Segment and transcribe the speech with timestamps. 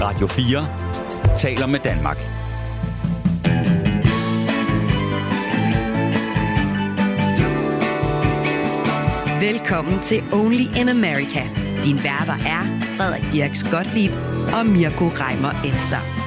[0.00, 2.16] Radio 4 taler med Danmark.
[9.40, 11.48] Velkommen til Only in America.
[11.84, 14.12] Din værter er Frederik Dirks Gottlieb
[14.58, 16.25] og Mirko Reimer Ester.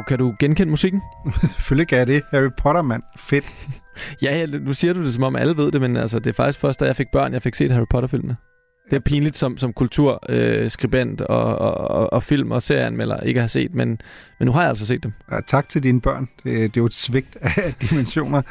[0.00, 1.00] Mirko, kan du genkende musikken?
[1.54, 2.22] Selvfølgelig kan jeg det.
[2.30, 3.02] Harry Potter, mand.
[3.16, 3.44] Fedt.
[4.22, 6.32] Ja, ja, nu siger du det, som om alle ved det, men altså, det er
[6.32, 8.36] faktisk først, da jeg fik børn, jeg fik set Harry Potter-filmene.
[8.90, 13.40] Det er pinligt som, som kulturskribent øh, og, og, og, og film- og serieanmelder ikke
[13.40, 13.88] have set, men,
[14.38, 15.12] men nu har jeg altså set dem.
[15.32, 16.28] Ja, tak til dine børn.
[16.36, 18.42] Det, det er jo et svigt af dimensioner.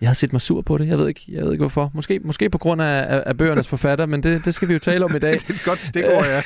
[0.00, 0.88] Jeg har set mig sur på det.
[0.88, 1.90] Jeg ved ikke, jeg ved ikke hvorfor.
[1.94, 4.78] Måske, måske på grund af, af, af bøgernes forfatter, men det, det skal vi jo
[4.78, 5.32] tale om i dag.
[5.32, 6.42] det er et godt stikord, ja.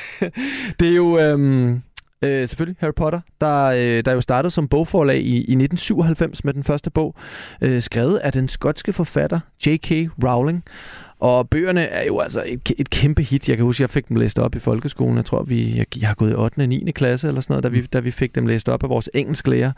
[0.79, 1.19] det er jo...
[1.19, 1.81] Øhm,
[2.23, 6.53] Øh, selvfølgelig Harry Potter, der, øh, der jo startede som bogforlag i, i 1997 med
[6.53, 7.15] den første bog,
[7.61, 9.91] øh, skrevet af den skotske forfatter J.K.
[10.23, 10.63] Rowling.
[11.19, 13.49] Og bøgerne er jo altså et, et kæmpe hit.
[13.49, 15.17] Jeg kan huske, jeg fik dem læst op i folkeskolen.
[15.17, 16.59] Jeg tror, vi, jeg, jeg har gået i 8.
[16.59, 16.91] og 9.
[16.91, 19.71] klasse eller sådan noget, da vi, da vi fik dem læst op af vores engelsklærer.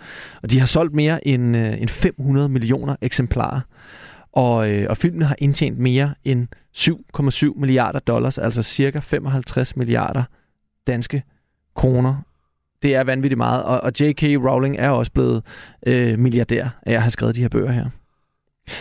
[0.44, 3.62] Og de har solgt mere end, øh, end 500 millioner eksemplarer.
[4.32, 10.24] Og, øh, og filmen har indtjent mere end 7,7 milliarder dollars, altså cirka 55 milliarder
[10.88, 11.24] danske
[11.76, 12.16] kroner
[12.82, 14.24] det er vanvittigt meget, og, og J.K.
[14.24, 15.44] Rowling er også blevet
[15.88, 17.86] øh, milliardær af at have skrevet de her bøger her.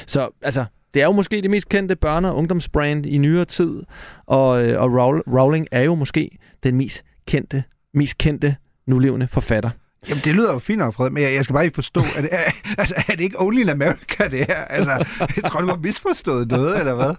[0.06, 3.82] Så altså, det er jo måske det mest kendte børne- og ungdomsbrand i nyere tid,
[4.26, 4.92] og, øh, og
[5.26, 8.56] Rowling er jo måske den mest kendte, mest kendte
[8.86, 9.70] nulevende forfatter.
[10.08, 12.20] Jamen, det lyder jo fint nok, Fred, men jeg, jeg skal bare ikke forstå, er
[12.20, 14.64] det, er, altså, er det ikke only in America, det her?
[14.64, 14.90] Altså,
[15.36, 17.14] jeg tror, du har misforstået noget, eller hvad?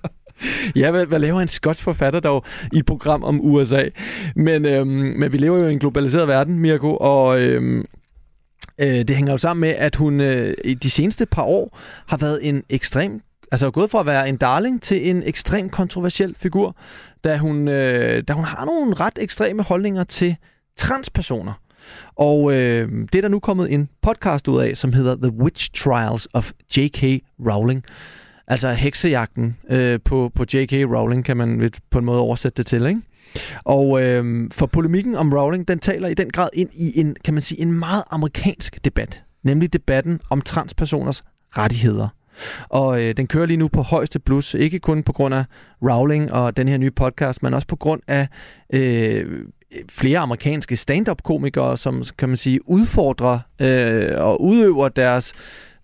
[0.75, 3.83] Ja, hvad, hvad laver en skotsk forfatter dog i et program om USA?
[4.35, 7.41] Men, øhm, men vi lever jo i en globaliseret verden, Mirko, og...
[7.41, 7.85] Øhm,
[8.79, 12.17] øh, det hænger jo sammen med, at hun øh, i de seneste par år har
[12.17, 13.21] været en ekstrem
[13.51, 16.75] altså gået fra at være en darling til en ekstrem kontroversiel figur,
[17.23, 20.35] da hun, øh, da hun har nogle ret ekstreme holdninger til
[20.77, 21.53] transpersoner.
[22.15, 25.71] Og øh, det er der nu kommet en podcast ud af, som hedder The Witch
[25.73, 27.03] Trials of J.K.
[27.39, 27.83] Rowling.
[28.51, 30.73] Altså heksejagten øh, på, på J.K.
[30.73, 33.01] Rowling, kan man på en måde oversætte det til, ikke?
[33.63, 37.33] Og øh, for polemikken om Rowling, den taler i den grad ind i en, kan
[37.33, 39.23] man sige, en meget amerikansk debat.
[39.43, 41.23] Nemlig debatten om transpersoners
[41.57, 42.07] rettigheder.
[42.69, 45.43] Og øh, den kører lige nu på højeste plus, ikke kun på grund af
[45.81, 48.27] Rowling og den her nye podcast, men også på grund af
[48.73, 49.25] øh,
[49.89, 55.33] flere amerikanske stand-up-komikere, som kan man sige udfordrer øh, og udøver deres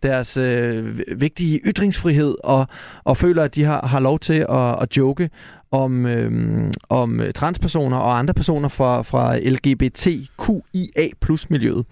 [0.03, 2.68] deres øh, vigtige ytringsfrihed og,
[3.03, 5.30] og føler, at de har, har lov til at, at joke
[5.72, 11.86] om, øh, om transpersoner og andre personer fra, fra LGBTQIA plus miljøet.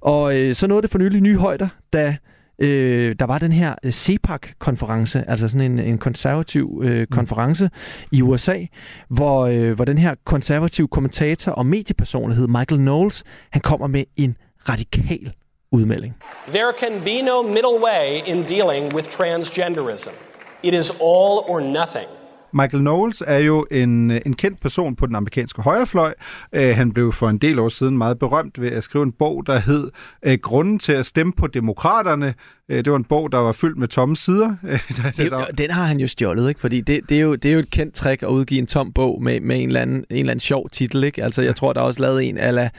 [0.00, 2.16] Og øh, så nåede det for nylig nye højder, da
[2.58, 7.06] øh, der var den her øh, CEPAC-konference, altså sådan en, en konservativ øh, mm.
[7.06, 7.70] konference
[8.12, 8.64] i USA,
[9.08, 14.36] hvor, øh, hvor den her konservative kommentator og mediepersonlighed Michael Knowles, han kommer med en
[14.68, 15.32] radikal
[15.74, 16.14] udmelding.
[16.48, 20.14] There can be no middle way in dealing with transgenderism.
[20.62, 22.08] It is all or nothing.
[22.56, 26.14] Michael Knowles er jo en, en kendt person på den amerikanske højrefløj.
[26.56, 29.46] Uh, han blev for en del år siden meget berømt ved at skrive en bog,
[29.46, 29.90] der hed
[30.26, 32.34] uh, Grunden til at stemme på demokraterne.
[32.68, 34.54] Uh, det var en bog, der var fyldt med tomme sider.
[34.96, 35.44] Der, det, der...
[35.58, 36.60] Den har han jo stjålet, ikke?
[36.60, 38.92] Fordi det, det, er jo, det er jo et kendt trick at udgive en tom
[38.92, 41.24] bog med, med en, eller anden, en eller anden sjov titel, ikke?
[41.24, 42.70] Altså, jeg tror, der er også lavet en ala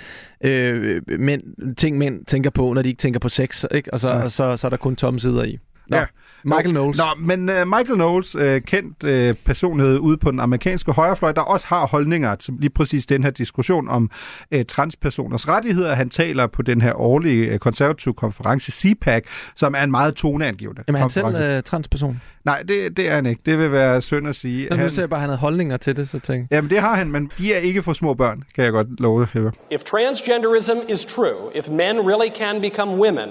[0.44, 3.94] øh, mænd, ting, mænd tænker på, når de ikke tænker på sex, ikke?
[3.94, 4.24] Og så, ja.
[4.24, 5.58] og så, så er der kun tomme sider i.
[5.88, 5.98] Nå.
[5.98, 6.06] Ja.
[6.48, 6.98] Michael Knowles.
[6.98, 11.42] Nå, men uh, Michael Knowles, uh, kendt uh, personlighed ude på den amerikanske højrefløj, der
[11.42, 14.10] også har holdninger til lige præcis den her diskussion om
[14.56, 15.96] uh, transpersoners rettigheder.
[15.96, 19.24] Han taler på den her årlige uh, konservative konference CPAC,
[19.56, 22.22] som er en meget toneangivende Jamen, han selv uh, transperson?
[22.46, 23.42] Nej, det, det er han ikke.
[23.46, 24.70] Det vil være synd at sige.
[24.70, 26.48] Nå, nu ser jeg bare, at han havde holdninger til det, så tænk.
[26.52, 29.28] Jamen, det har han, men de er ikke for små børn, kan jeg godt love.
[29.72, 33.30] If transgenderism is true, if men really can become women,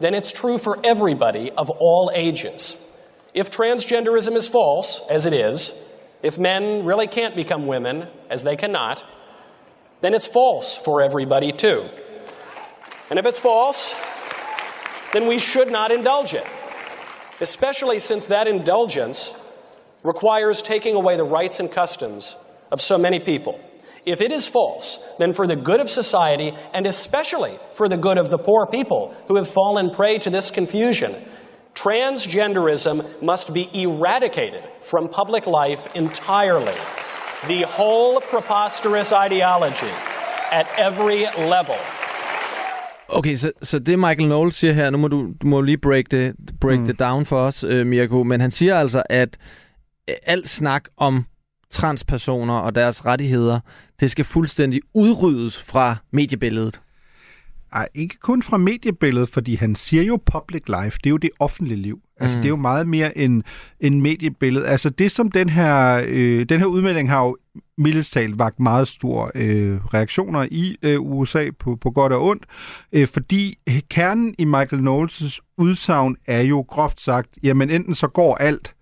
[0.00, 2.76] then it's true for everybody of all ages.
[3.34, 5.72] If transgenderism is false, as it is,
[6.22, 9.04] if men really can't become women, as they cannot,
[10.00, 11.88] then it's false for everybody too.
[13.10, 13.94] And if it's false,
[15.12, 16.46] then we should not indulge it,
[17.40, 19.38] especially since that indulgence
[20.02, 22.36] requires taking away the rights and customs
[22.70, 23.58] of so many people.
[24.12, 24.86] If it is false,
[25.18, 29.02] then for the good of society, and especially for the good of the poor people
[29.28, 31.12] who have fallen prey to this confusion,
[31.74, 36.78] transgenderism must be eradicated from public life entirely.
[37.46, 39.94] the whole preposterous ideology
[40.52, 41.76] at every level.
[43.08, 46.04] Okay, så, så det Michael Knowles siger her, nu må du, du må lige break
[46.10, 46.86] det, break mm.
[46.86, 49.38] det down for os, øh, Mirko, men han siger altså, at
[50.22, 51.24] alt snak om
[51.70, 53.60] transpersoner og deres rettigheder,
[54.00, 56.80] det skal fuldstændig udryddes fra mediebilledet.
[57.72, 61.30] Ej, ikke kun fra mediebilledet, fordi han siger jo public life, det er jo det
[61.38, 62.00] offentlige liv.
[62.20, 62.42] Altså, mm.
[62.42, 63.42] det er jo meget mere end,
[63.80, 64.66] end mediebillede.
[64.66, 67.36] Altså, det som den her, øh, den her udmelding har jo
[67.78, 72.44] mildest talt vagt meget store øh, reaktioner i øh, USA på, på godt og ondt,
[72.92, 73.58] øh, fordi
[73.90, 78.74] kernen i Michael Knowles' udsagn er jo groft sagt, jamen enten så går alt,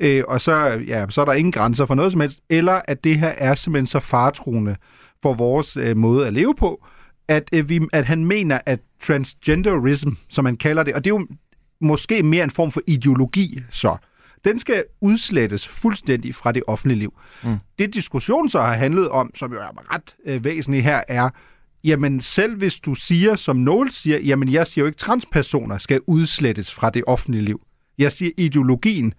[0.00, 3.04] øh, og så, ja, så er der ingen grænser for noget som helst, eller at
[3.04, 4.76] det her er simpelthen så fartruende
[5.22, 6.86] for vores øh, måde at leve på,
[7.28, 11.14] at, øh, vi, at han mener, at transgenderism, som man kalder det, og det er
[11.14, 11.26] jo
[11.80, 13.96] måske mere en form for ideologi, så
[14.44, 17.14] den skal udslettes fuldstændig fra det offentlige liv.
[17.44, 17.56] Mm.
[17.78, 21.30] Det diskussion så har handlet om, som jo er ret øh, væsentligt her, er,
[21.84, 26.00] jamen selv hvis du siger, som Noel siger, jamen jeg siger jo ikke, transpersoner skal
[26.06, 27.60] udslettes fra det offentlige liv.
[27.98, 29.14] Jeg siger ideologien.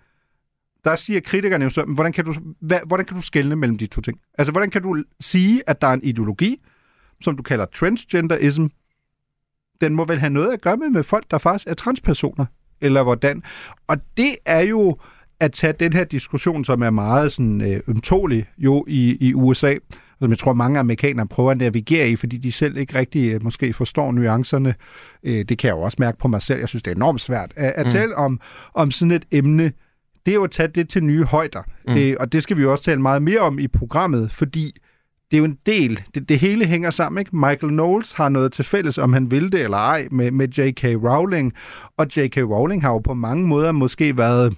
[0.83, 3.87] Der siger kritikerne jo så, hvordan kan du, hvad, hvordan kan du skelne mellem de
[3.87, 4.19] to ting?
[4.37, 6.61] Altså, hvordan kan du sige, at der er en ideologi,
[7.21, 8.65] som du kalder transgenderism,
[9.81, 12.45] den må vel have noget at gøre med, med folk, der faktisk er transpersoner,
[12.81, 13.43] eller hvordan?
[13.87, 14.97] Og det er jo
[15.39, 19.75] at tage den her diskussion, som er meget sådan, øh, ømtålig jo i, i USA,
[20.19, 23.43] som jeg tror mange amerikanere prøver at navigere i, fordi de selv ikke rigtig øh,
[23.43, 24.75] måske forstår nuancerne.
[25.23, 26.59] Øh, det kan jeg jo også mærke på mig selv.
[26.59, 27.91] Jeg synes, det er enormt svært at, at mm.
[27.91, 28.39] tale om,
[28.73, 29.71] om sådan et emne.
[30.25, 31.61] Det er jo at tage det til nye højder.
[31.87, 31.97] Mm.
[31.97, 34.71] Øh, og det skal vi jo også tale meget mere om i programmet, fordi
[35.31, 37.35] det er jo en del, det, det hele hænger sammen, ikke?
[37.35, 40.83] Michael Knowles har noget til fælles, om han vil det eller ej, med, med J.K.
[40.83, 41.53] Rowling,
[41.97, 42.37] og J.K.
[42.37, 44.53] Rowling har jo på mange måder måske været,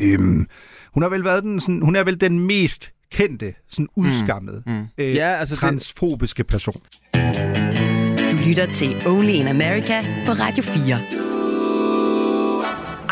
[0.00, 0.46] øhm,
[0.94, 4.72] hun har vel været den, sådan, hun er vel den mest kendte, sådan udskammede, mm.
[4.72, 4.86] Mm.
[4.98, 6.46] Øh, ja, altså transfobiske det...
[6.46, 6.82] person.
[8.32, 11.31] Du lytter til Only in America på Radio 4.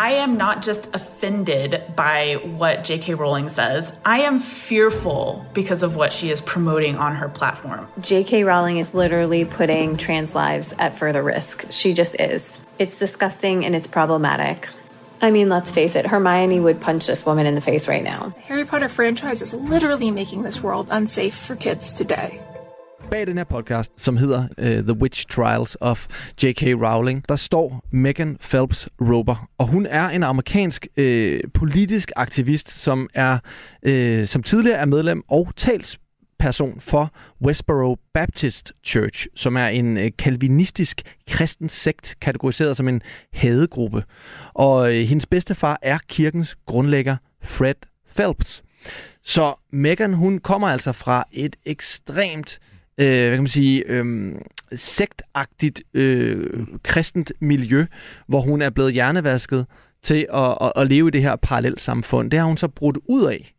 [0.00, 3.12] I am not just offended by what J.K.
[3.12, 3.92] Rowling says.
[4.02, 7.86] I am fearful because of what she is promoting on her platform.
[8.00, 8.44] J.K.
[8.44, 11.66] Rowling is literally putting trans lives at further risk.
[11.68, 12.58] She just is.
[12.78, 14.70] It's disgusting and it's problematic.
[15.20, 18.30] I mean, let's face it, Hermione would punch this woman in the face right now.
[18.30, 22.40] The Harry Potter franchise is literally making this world unsafe for kids today.
[23.10, 26.06] Bag den her podcast, som hedder uh, The Witch Trials of
[26.42, 26.62] J.K.
[26.62, 33.08] Rowling, der står Megan Phelps Roper, og hun er en amerikansk uh, politisk aktivist, som
[33.14, 33.38] er
[33.88, 37.12] uh, som tidligere er medlem og talsperson for
[37.44, 43.02] Westboro Baptist Church, som er en kalvinistisk kristen sekt, kategoriseret som en
[43.32, 44.04] hadegruppe.
[44.54, 47.74] Og uh, hendes bedstefar er kirkens grundlægger Fred
[48.16, 48.62] Phelps.
[49.22, 52.60] Så Megan, hun kommer altså fra et ekstremt
[53.00, 54.32] øh, hvad kan man sige, øh,
[54.72, 57.86] sektagtigt øh, kristent miljø,
[58.26, 59.66] hvor hun er blevet hjernevasket
[60.02, 62.30] til at, at, at leve i det her parallelt samfund.
[62.30, 63.54] Det har hun så brudt ud af.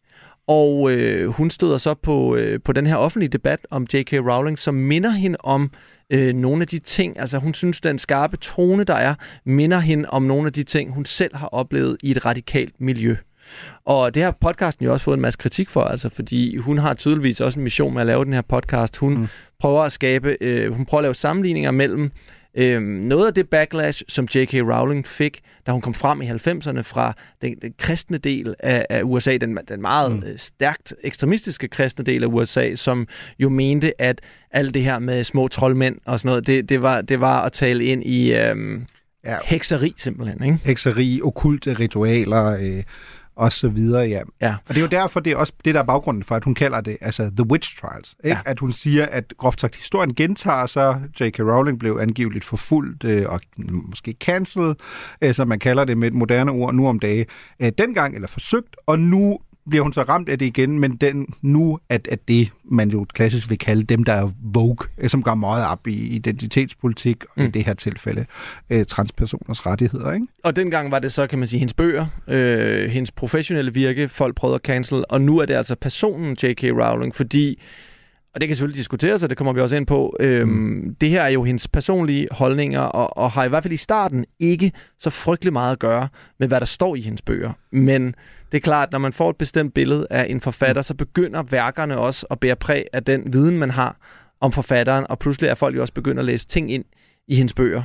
[0.47, 4.13] Og øh, hun støder så på, øh, på den her offentlige debat om J.K.
[4.13, 5.71] Rowling, som minder hende om
[6.09, 9.15] øh, nogle af de ting, altså hun synes, den skarpe tone, der er,
[9.45, 13.15] minder hende om nogle af de ting, hun selv har oplevet i et radikalt miljø.
[13.86, 16.94] Og det har podcasten jo også fået en masse kritik for, altså fordi hun har
[16.94, 18.97] tydeligvis også en mission med at lave den her podcast.
[18.97, 19.28] Hun mm.
[19.59, 22.11] prøver at skabe, øh, hun prøver at lave sammenligninger mellem
[22.56, 24.54] øh, noget af det backlash, som J.K.
[24.54, 29.02] Rowling fik, da hun kom frem i 90'erne fra den, den kristne del af, af
[29.04, 30.23] USA, den, den meget mm.
[30.28, 33.07] Øh, stærkt ekstremistiske kristne del af USA, som
[33.40, 34.21] jo mente, at
[34.52, 37.52] alt det her med små troldmænd og sådan noget, det, det, var, det var at
[37.52, 38.56] tale ind i øh,
[39.25, 39.37] ja.
[39.44, 40.44] hekseri simpelthen.
[40.44, 40.59] Ikke?
[40.64, 42.83] Hekseri, okulte ritualer, øh,
[43.42, 44.21] og så videre, ja.
[44.42, 44.56] ja.
[44.68, 46.56] Og det er jo derfor, det er også det, der er baggrunden for, at hun
[46.56, 48.16] kalder det altså The Witch Trials.
[48.24, 48.38] Ikke?
[48.45, 48.52] Ja.
[48.52, 51.02] At hun siger, at groft sagt, historien gentager sig.
[51.19, 51.40] J.K.
[51.40, 54.76] Rowling blev angiveligt forfulgt øh, og måske cancelled,
[55.21, 57.26] øh, som man kalder det med et moderne ord nu om dage.
[57.60, 61.27] Øh, dengang, eller forsøgt, og nu bliver hun så ramt af det igen, men den
[61.41, 65.23] nu, at, at det, man jo klassisk vil kalde dem, der er vogue, øh, som
[65.23, 67.44] går meget op i identitetspolitik, og mm.
[67.44, 68.25] i det her tilfælde
[68.69, 70.13] øh, transpersoners rettigheder.
[70.13, 70.27] Ikke?
[70.44, 74.35] Og dengang var det så, kan man sige, hendes bøger, øh, hendes professionelle virke, folk
[74.35, 76.63] prøvede at cancel, og nu er det altså personen J.K.
[76.63, 77.59] Rowling, fordi
[78.33, 80.16] og det kan selvfølgelig diskuteres, og det kommer vi også ind på.
[80.19, 80.95] Øhm, mm.
[81.02, 84.26] Det her er jo hendes personlige holdninger, og, og har i hvert fald i starten
[84.40, 86.07] ikke så frygtelig meget at gøre
[86.40, 87.52] med, hvad der står i hendes bøger.
[87.71, 88.16] Men
[88.52, 91.44] det er klart, at når man får et bestemt billede af en forfatter, så begynder
[91.44, 93.97] værkerne også at bære præg af den viden, man har
[94.42, 96.85] om forfatteren, og pludselig er folk jo også begyndt at læse ting ind
[97.28, 97.83] i hendes bøger.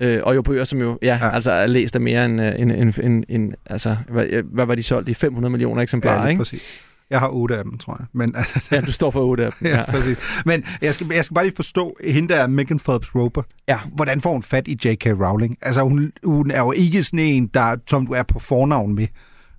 [0.00, 1.34] Øh, og jo bøger, som jo ja, ja.
[1.34, 4.74] Altså er læst af mere end, øh, end, end, end, end altså, hvad, hvad var
[4.74, 5.14] de solgt i?
[5.14, 6.38] 500 millioner eksemplarer, ja, ikke?
[6.38, 6.62] præcis.
[7.10, 8.06] Jeg har otte af dem, tror jeg.
[8.12, 9.68] Men, altså, Ja, du står for otte af dem.
[9.72, 10.18] ja, præcis.
[10.46, 13.78] Men jeg skal, jeg skal bare lige forstå, hende der er Megan Phelps Roper, Ja.
[13.94, 15.06] hvordan får hun fat i J.K.
[15.06, 15.56] Rowling?
[15.62, 19.06] Altså, hun, hun er jo ikke sådan en, der, som du er på fornavn med,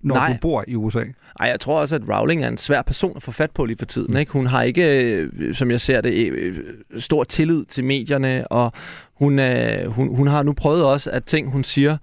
[0.01, 0.31] når Nej.
[0.33, 1.03] du bor i USA.
[1.39, 3.77] Ej, jeg tror også, at Rowling er en svær person at få fat på lige
[3.77, 4.17] for tiden.
[4.17, 4.31] Ikke?
[4.31, 6.57] Hun har ikke, øh, som jeg ser det, øh,
[6.97, 8.71] stor tillid til medierne, og
[9.19, 11.97] hun, øh, hun, hun har nu prøvet også, at ting, hun siger,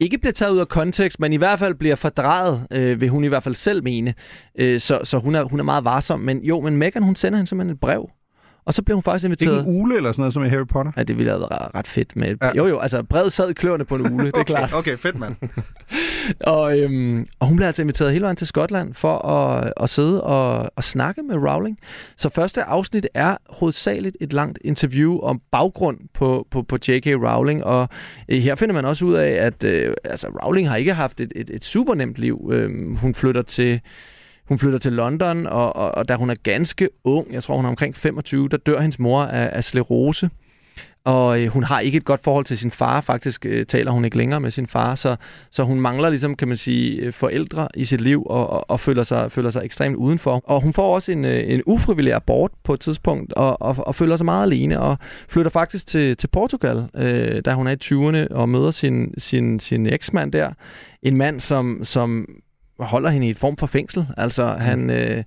[0.00, 3.24] ikke bliver taget ud af kontekst, men i hvert fald bliver fordrejet, øh, vil hun
[3.24, 4.14] i hvert fald selv mene.
[4.58, 6.20] Øh, så så hun, er, hun er meget varsom.
[6.20, 8.10] Men jo, men Megan, hun sender hende simpelthen et brev.
[8.68, 9.58] Og så blev hun faktisk Det er inviteret...
[9.58, 10.92] ikke en ule eller sådan noget, som i Harry Potter?
[10.96, 12.36] Ja, det ville have været ret fedt med...
[12.42, 12.50] Ja.
[12.56, 14.74] Jo, jo, altså brevet sad kløerne på en ule, det er okay, klart.
[14.74, 15.36] Okay, fedt, mand.
[16.40, 20.24] Og, øhm, og hun blev altså inviteret hele vejen til Skotland for at, at sidde
[20.24, 21.78] og, og snakke med Rowling.
[22.16, 27.06] Så første afsnit er hovedsageligt et langt interview om baggrund på, på, på J.K.
[27.06, 27.64] Rowling.
[27.64, 27.88] Og
[28.28, 31.32] øh, her finder man også ud af, at øh, altså, Rowling har ikke haft et,
[31.36, 32.50] et, et super nemt liv.
[32.52, 33.80] Øhm, hun flytter til...
[34.48, 37.64] Hun flytter til London, og, og, og da hun er ganske ung, jeg tror hun
[37.64, 40.30] er omkring 25, der dør hendes mor af, af slerose.
[41.04, 43.00] Og øh, hun har ikke et godt forhold til sin far.
[43.00, 45.16] Faktisk øh, taler hun ikke længere med sin far, så,
[45.50, 48.80] så hun mangler ligesom, kan man sige, øh, forældre i sit liv og, og, og
[48.80, 50.42] føler, sig, føler sig ekstremt udenfor.
[50.44, 53.94] Og hun får også en, øh, en ufrivillig abort på et tidspunkt og, og, og
[53.94, 57.76] føler sig meget alene og flytter faktisk til, til Portugal, øh, da hun er i
[57.84, 60.50] 20'erne og møder sin, sin, sin eksmand der.
[61.02, 62.26] En mand, som, som
[62.80, 64.06] holder hende i et form for fængsel.
[64.16, 64.90] Altså, han...
[64.90, 65.24] Øh,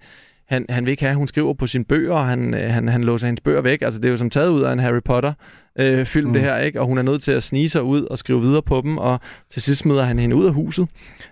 [0.48, 2.88] han, han vil ikke have, at hun skriver på sine bøger, og han, øh, han,
[2.88, 3.82] han låser hendes bøger væk.
[3.82, 6.34] Altså, det er jo som taget ud af en Harry Potter-film, øh, film, Mm.
[6.34, 6.82] det her, ikke?
[6.82, 9.20] Og hun er nødt til at snige sig ud og skrive videre på dem, og
[9.52, 10.88] til sidst smider han hende ud af huset.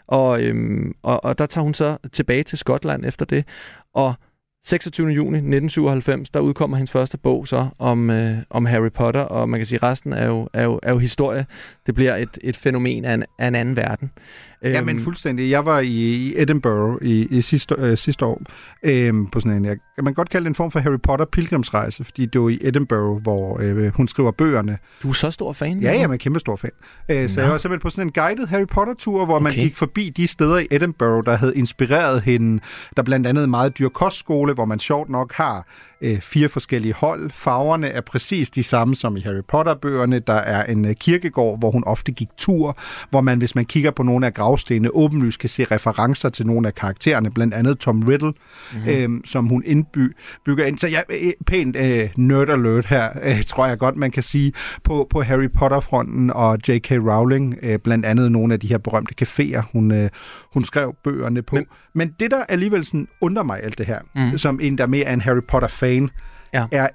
[0.08, 3.46] Og, øhm, og, og der tager hun så tilbage til Skotland efter det.
[3.94, 4.14] Og
[4.66, 5.08] 26.
[5.08, 9.60] juni 1997, der udkommer hendes første bog så om, øh, om Harry Potter, og man
[9.60, 11.46] kan sige, at resten er jo, er jo, er jo historie.
[11.86, 14.12] Det bliver et, et fænomen af en, af en anden verden.
[14.64, 15.50] Ja, men fuldstændig.
[15.50, 18.42] Jeg var i, Edinburgh i, i sidste, øh, sidste år
[18.84, 21.26] øh, på sådan en, jeg, kan man godt kalde det en form for Harry Potter
[21.26, 24.78] pilgrimsrejse, fordi det var i Edinburgh, hvor øh, hun skriver bøgerne.
[25.04, 25.80] Du er så stor fan?
[25.80, 26.72] Ja, jeg er kæmpe stor fan.
[27.10, 29.62] Øh, så jeg var simpelthen på sådan en guided Harry Potter-tur, hvor man Okay.
[29.62, 32.60] gik forbi de steder i Edinburgh, der havde inspireret hende.
[32.96, 35.68] Der er blandt andet en meget dyr kostskole, hvor man sjovt nok har
[36.02, 37.32] øh, fire forskellige hold.
[37.32, 40.20] Farverne er præcis de samme som i Harry Potter-bøgerne.
[40.20, 42.78] Der er en øh, kirkegård, hvor hun ofte gik tur,
[43.10, 46.68] hvor man, hvis man kigger på nogle af gravstenene, åbenlyst kan se referencer til nogle
[46.68, 48.34] af karaktererne, blandt andet Tom Riddle,
[48.74, 48.90] mm-hmm.
[48.90, 50.78] øh, som hun indbygger ind.
[50.78, 54.54] Så jeg øh, pænt øh, nerd alert her, øh, tror jeg godt, man kan sige,
[54.84, 56.92] på, på Harry Potter-fronten og J.K.
[56.92, 60.10] Rowling, øh, blandt andet nogle af de her berømte caféer, hun, øh,
[60.54, 61.56] hun skrev bøgerne på.
[61.56, 61.66] Men,
[61.96, 64.38] Men- det, der alligevel sådan undrer mig alt det her, mm.
[64.38, 66.10] som en, der mere er en Harry Potter-fan,
[66.54, 66.66] Ja.
[66.72, 66.88] er,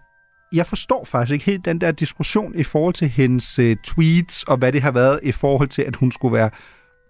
[0.53, 4.57] jeg forstår faktisk ikke helt den der diskussion i forhold til hendes øh, tweets, og
[4.57, 6.51] hvad det har været i forhold til, at hun skulle være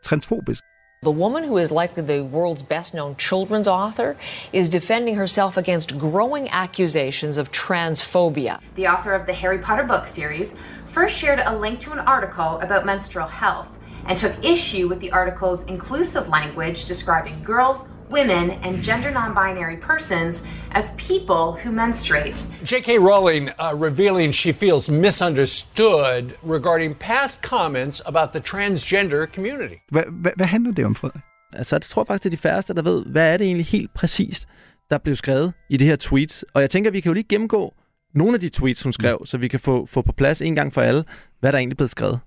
[0.04, 0.61] transfobisk.
[1.02, 4.16] The woman who is likely the world's best known children's author
[4.54, 8.58] is defending herself against growing accusations of transphobia.
[8.75, 10.54] The author of the Harry Potter book series
[10.88, 13.68] first shared a link to an article about menstrual health
[14.06, 19.78] and took issue with the article's inclusive language describing girls, women, and gender non binary
[19.90, 20.35] persons
[20.71, 22.38] as people who menstruate.
[22.73, 22.99] J.K.
[22.99, 29.75] Rowling uh, revealing she feels misunderstood regarding past comments about the transgender community.
[29.90, 31.23] Hvad, hvad, hvad handler det om, Frederik?
[31.52, 33.66] Altså, det tror jeg faktisk, det er de færreste, der ved, hvad er det egentlig
[33.66, 34.49] helt præcist,
[34.90, 36.44] der blev skrevet i det her tweets.
[36.54, 37.75] Og jeg tænker, vi kan jo lige gennemgå
[38.14, 40.73] nogle af de tweets, hun skrev, så vi kan få, få på plads en gang
[40.73, 41.04] for alle,
[41.40, 42.18] hvad der egentlig blev skrevet.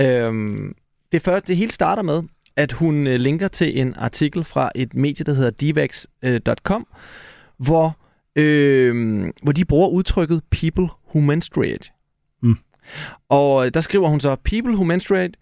[0.00, 0.74] Øhm,
[1.12, 2.22] det, før, det hele starter med,
[2.56, 6.86] at hun øh, linker til en artikel fra et medie, der hedder divax.com,
[7.58, 7.98] hvor,
[8.36, 11.90] øh, hvor de bruger udtrykket people who menstruate.
[12.42, 12.58] Mm.
[13.28, 15.32] Og øh, der skriver hun så, people who menstruate,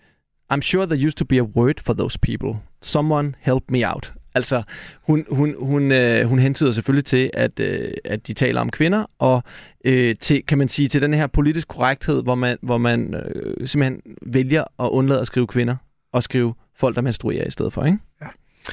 [0.52, 2.60] I'm sure there used to be a word for those people.
[2.82, 4.12] Someone help me out.
[4.34, 4.62] Altså,
[5.02, 9.04] hun, hun, hun, øh, hun hentyder selvfølgelig til, at, øh, at de taler om kvinder,
[9.18, 9.42] og
[9.84, 13.66] øh, til, kan man sige, til den her politisk korrekthed, hvor man, hvor man øh,
[13.66, 15.76] simpelthen vælger at undlade at skrive kvinder,
[16.12, 17.98] og skrive folk, der menstruerer i stedet for, ikke?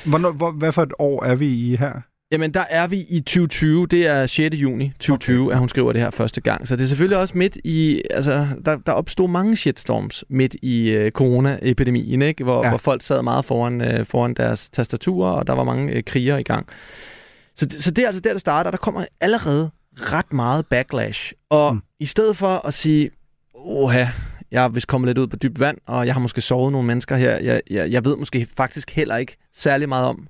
[0.06, 1.92] Hvornår, hvor, hvad for et år er vi i her?
[2.32, 3.86] Jamen, der er vi i 2020.
[3.86, 4.56] Det er 6.
[4.56, 5.54] juni 2020, okay.
[5.54, 6.68] at hun skriver det her første gang.
[6.68, 8.02] Så det er selvfølgelig også midt i...
[8.10, 12.44] Altså, der, der opstod mange shitstorms midt i øh, coronaepidemien, ikke?
[12.44, 12.64] Hvor, Ja.
[12.64, 12.70] ja.
[12.70, 16.38] hvor folk sad meget foran, øh, foran deres tastaturer, og der var mange øh, kriger
[16.38, 16.68] i gang.
[17.56, 18.72] Så, så det er altså der, det starter.
[18.72, 21.34] Der kommer allerede ret meget backlash.
[21.50, 21.82] Og mm.
[22.00, 23.10] i stedet for at sige,
[23.54, 24.06] oha,
[24.52, 26.88] jeg er vist kommet lidt ud på dybt vand, og jeg har måske sovet nogle
[26.88, 27.38] mennesker her.
[27.38, 30.28] Jeg, jeg, jeg ved måske faktisk heller ikke særlig meget om,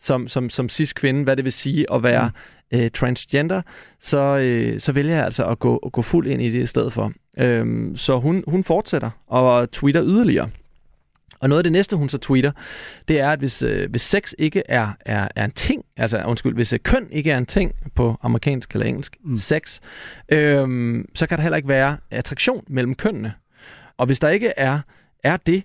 [0.00, 2.30] som, som, som cis-kvinde, hvad det vil sige at være
[2.72, 2.78] mm.
[2.78, 3.62] øh, transgender,
[4.00, 6.66] så, øh, så vælger jeg altså at gå, at gå fuld ind i det i
[6.66, 7.12] stedet for.
[7.38, 10.50] Øhm, så hun, hun fortsætter og tweeter yderligere.
[11.40, 12.52] Og noget af det næste, hun så tweeter,
[13.08, 16.54] det er, at hvis, øh, hvis sex ikke er, er, er en ting, altså undskyld,
[16.54, 19.36] hvis øh, køn ikke er en ting på amerikansk eller engelsk, mm.
[19.36, 19.80] sex,
[20.32, 23.32] øh, så kan der heller ikke være attraktion mellem kønnene.
[23.98, 24.80] Og hvis der ikke er,
[25.24, 25.62] er det,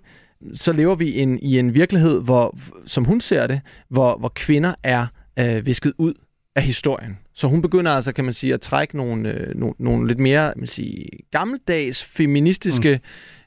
[0.54, 4.74] så lever vi in, i en virkelighed, hvor, som hun ser det, hvor, hvor kvinder
[4.82, 5.06] er
[5.38, 6.14] øh, visket ud
[6.56, 7.18] af historien.
[7.32, 10.52] Så hun begynder altså, kan man sige, at trække nogle, øh, nogle, nogle lidt mere
[10.56, 13.00] man sige, gammeldags feministiske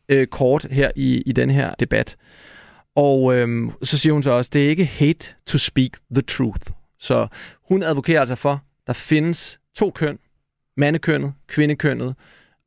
[0.10, 0.16] mm.
[0.16, 2.16] øh, kort her i, i den her debat.
[2.96, 6.72] Og øh, så siger hun så også, det er ikke hate to speak the truth.
[7.00, 7.28] Så
[7.70, 10.20] hun advokerer altså for, der findes to køn,
[10.78, 12.16] mandekønnet, kvindekønnet,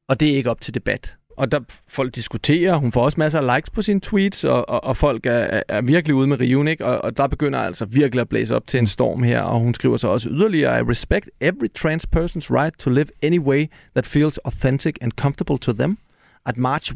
[0.08, 2.76] og det er ikke op til debat og der folk diskuterer.
[2.76, 5.80] Hun får også masser af likes på sine tweets, og, og, og folk er, er
[5.80, 6.86] virkelig ude med riven, ikke?
[6.86, 9.74] Og, og der begynder altså virkelig at blæse op til en storm her, og hun
[9.74, 14.06] skriver så også yderligere, I respect every trans person's right to live any way that
[14.06, 15.98] feels authentic and comfortable to them.
[16.48, 16.92] I'd march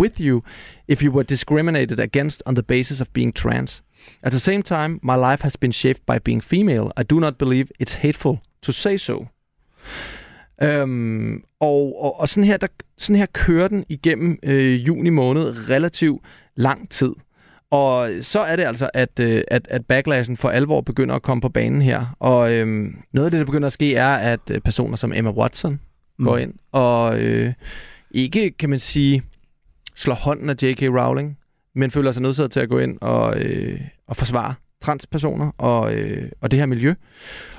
[0.00, 0.42] with you
[0.88, 3.82] if you were discriminated against on the basis of being trans.
[4.22, 6.92] At the same time, my life has been shaped by being female.
[6.96, 9.28] I do not believe it's hateful to say so.
[10.62, 12.66] Øhm, og, og, og sådan, her, der,
[12.98, 16.22] sådan her kører den igennem øh, juni måned relativt
[16.56, 17.12] lang tid.
[17.70, 21.40] Og så er det altså, at, øh, at, at backlashen for alvor begynder at komme
[21.40, 22.16] på banen her.
[22.20, 22.66] Og øh,
[23.12, 25.80] noget af det, der begynder at ske, er, at øh, personer som Emma Watson
[26.18, 26.24] mm.
[26.24, 27.52] går ind og øh,
[28.10, 29.22] ikke, kan man sige,
[29.94, 30.82] slår hånden af J.K.
[30.82, 31.38] Rowling,
[31.74, 36.30] men føler sig nødsaget til at gå ind og, øh, og forsvare transpersoner og, øh,
[36.40, 36.94] og det her miljø.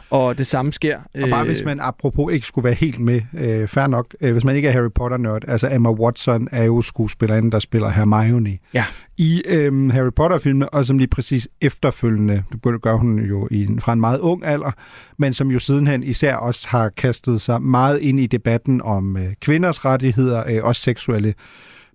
[0.09, 0.97] Og det samme sker.
[1.23, 4.31] Og bare øh, hvis man apropos ikke skulle være helt med, øh, fair nok, øh,
[4.31, 8.57] hvis man ikke er Harry Potter-nørd, altså Emma Watson er jo skuespillerinde, der spiller Hermione
[8.73, 8.85] ja.
[9.17, 13.93] i øh, Harry Potter-filmene, og som lige præcis efterfølgende, det gør hun jo i, fra
[13.93, 14.71] en meget ung alder,
[15.17, 19.33] men som jo sidenhen især også har kastet sig meget ind i debatten om øh,
[19.41, 21.33] kvinders rettigheder, øh, også seksuelle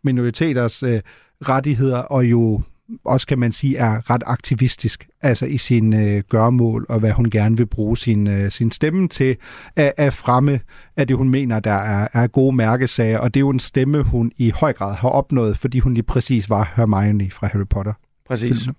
[0.04, 1.00] minoriteters øh,
[1.48, 2.60] rettigheder, og jo
[3.04, 7.30] også kan man sige er ret aktivistisk, altså i sin øh, gørmål og hvad hun
[7.30, 9.36] gerne vil bruge sin, øh, sin stemme til
[9.76, 10.60] at, at fremme
[10.96, 13.18] af det, hun mener, der er, er gode mærkesager.
[13.18, 16.04] Og det er jo en stemme, hun i høj grad har opnået, fordi hun lige
[16.04, 17.92] præcis var Hermione fra Harry Potter.
[18.26, 18.58] Præcis.
[18.58, 18.76] Filmen.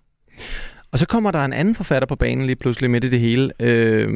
[0.96, 3.52] Og så kommer der en anden forfatter på banen lige pludselig midt i det hele.
[3.60, 4.10] Øh,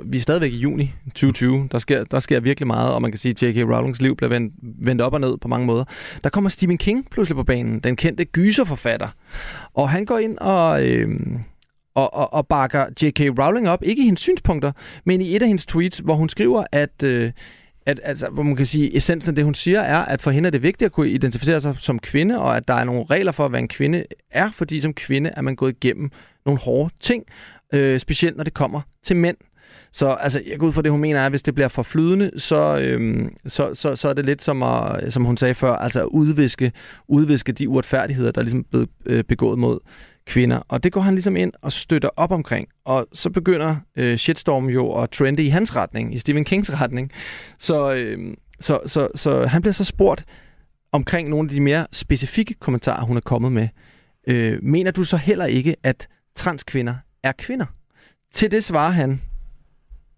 [0.00, 1.68] vi er stadigvæk i juni 2020.
[1.72, 3.70] Der sker, der sker virkelig meget, og man kan sige, at J.K.
[3.70, 5.84] Rowlings liv bliver vendt, vendt op og ned på mange måder.
[6.24, 9.08] Der kommer Stephen King pludselig på banen, den kendte gyserforfatter.
[9.74, 10.88] Og han går ind og...
[10.88, 11.18] Øh,
[11.94, 13.20] og, og, og bakker J.K.
[13.20, 14.72] Rowling op, ikke i hendes synspunkter,
[15.04, 17.32] men i et af hendes tweets, hvor hun skriver, at øh,
[17.86, 20.46] at, altså, hvor man kan sige, essensen af det, hun siger, er, at for hende
[20.46, 23.32] er det vigtigt at kunne identificere sig som kvinde, og at der er nogle regler
[23.32, 26.10] for, hvad en kvinde er, fordi som kvinde er man gået igennem
[26.46, 27.24] nogle hårde ting,
[27.74, 29.36] øh, specielt når det kommer til mænd.
[29.92, 31.82] Så altså, jeg går ud fra det, hun mener er, at hvis det bliver for
[31.82, 35.72] flydende, så, øhm, så, så, så er det lidt som, at, som hun sagde før,
[35.72, 36.72] altså at udviske,
[37.08, 39.78] udviske de uretfærdigheder, der er ligesom blevet øh, begået mod
[40.26, 40.62] kvinder.
[40.68, 42.68] Og det går han ligesom ind og støtter op omkring.
[42.84, 47.10] Og så begynder øh, shitstorm jo at trende i hans retning, i Stephen Kings retning.
[47.58, 50.24] Så, øh, så, så, så han bliver så spurgt
[50.92, 53.68] omkring nogle af de mere specifikke kommentarer, hun er kommet med.
[54.26, 57.66] Øh, mener du så heller ikke, at transkvinder er kvinder?
[58.32, 59.22] Til det svarer han,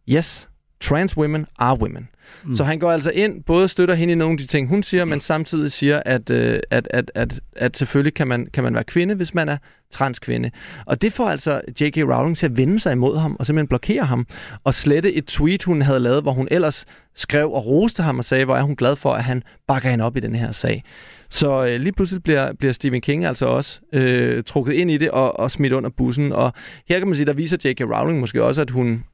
[0.08, 0.48] yes,
[0.84, 2.08] trans women are women.
[2.44, 2.54] Mm.
[2.54, 5.04] Så han går altså ind, både støtter hende i nogle af de ting, hun siger,
[5.04, 8.84] men samtidig siger, at, øh, at, at, at, at selvfølgelig kan man, kan man være
[8.84, 9.56] kvinde, hvis man er
[9.90, 10.50] transkvinde.
[10.86, 11.96] Og det får altså J.K.
[11.96, 14.26] Rowling til at vende sig imod ham, og simpelthen blokere ham,
[14.64, 18.24] og slette et tweet, hun havde lavet, hvor hun ellers skrev og roste ham og
[18.24, 20.84] sagde, hvor er hun glad for, at han bakker hende op i den her sag.
[21.30, 25.10] Så øh, lige pludselig bliver, bliver Stephen King altså også øh, trukket ind i det
[25.10, 26.32] og, og smidt under bussen.
[26.32, 26.52] Og
[26.88, 27.80] her kan man sige, der viser J.K.
[27.80, 29.04] Rowling måske også, at hun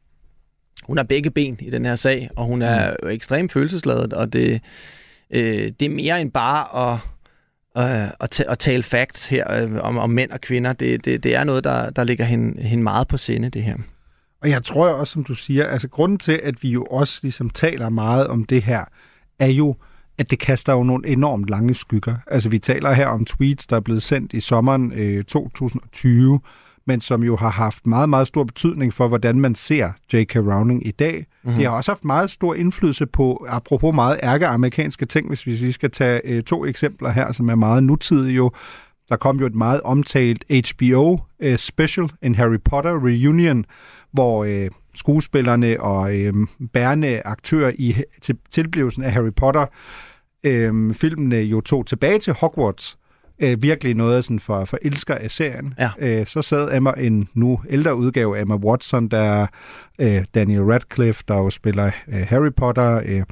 [0.84, 3.08] hun har begge ben i den her sag, og hun er mm.
[3.08, 4.60] ekstremt følelsesladet, og det,
[5.30, 6.98] øh, det er mere end bare at,
[7.78, 10.72] øh, at, at tale facts her øh, om, om mænd og kvinder.
[10.72, 13.76] Det, det, det er noget, der, der ligger hende, hende meget på sinde, det her.
[14.42, 17.50] Og jeg tror også, som du siger, altså grunden til, at vi jo også ligesom
[17.50, 18.84] taler meget om det her,
[19.38, 19.76] er jo,
[20.18, 22.16] at det kaster jo nogle enormt lange skygger.
[22.26, 26.40] Altså vi taler her om tweets, der er blevet sendt i sommeren øh, 2020,
[26.90, 30.36] men som jo har haft meget, meget stor betydning for, hvordan man ser J.K.
[30.36, 31.26] Rowling i dag.
[31.42, 31.58] Mm-hmm.
[31.58, 35.72] Det har også haft meget stor indflydelse på, apropos meget ærke amerikanske ting, hvis vi
[35.72, 38.50] skal tage øh, to eksempler her, som er meget nutidige jo.
[39.08, 43.64] Der kom jo et meget omtalt HBO øh, special, en Harry Potter reunion,
[44.12, 46.34] hvor øh, skuespillerne og øh,
[46.72, 49.66] bærende aktører i til, tilblivelsen af Harry Potter
[50.44, 52.98] øh, filmene jo tog tilbage til Hogwarts
[53.40, 55.74] øh, virkelig noget sådan for, for elsker af serien.
[55.78, 55.90] Ja.
[55.98, 59.46] Øh, så sad Emma en nu ældre udgave af Emma Watson, der
[59.98, 63.22] øh, Daniel Radcliffe, der jo spiller øh, Harry Potter, øh,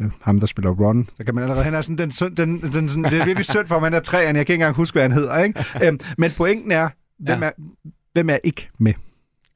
[0.00, 1.06] øh, ham, der spiller Ron.
[1.18, 3.44] Der kan man allerede, han er sådan, den, den, den, den, sådan, det er virkelig
[3.46, 4.38] synd for, at man er træerne.
[4.38, 5.38] Jeg kan ikke engang huske, hvad han hedder.
[5.42, 5.64] Ikke?
[5.82, 7.46] Øhm, men pointen er, hvem, Ja.
[7.46, 7.50] er,
[8.12, 8.92] hvem er ikke med?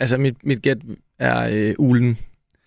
[0.00, 0.78] Altså, mit, mit gæt
[1.18, 2.18] er øh, ulen.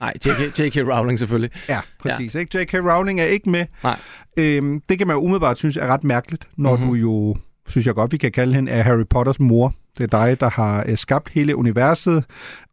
[0.04, 0.60] Nej, J.K.
[0.60, 0.78] J.K.
[0.94, 1.52] Rowling selvfølgelig.
[1.70, 2.36] Ja, præcis.
[2.36, 2.40] Ja.
[2.40, 2.60] Ikke?
[2.60, 2.74] J.K.
[2.74, 3.66] Rowling er ikke med.
[3.84, 4.00] Nej.
[4.38, 6.82] Øhm, det kan man jo umiddelbart synes er ret mærkeligt, når Mhm.
[6.86, 7.02] mm-hmm.
[7.02, 7.36] du jo,
[7.68, 9.74] synes jeg godt, vi kan kalde hende, er Harry Potters mor.
[9.98, 12.24] Det er dig, der har øh, skabt hele universet.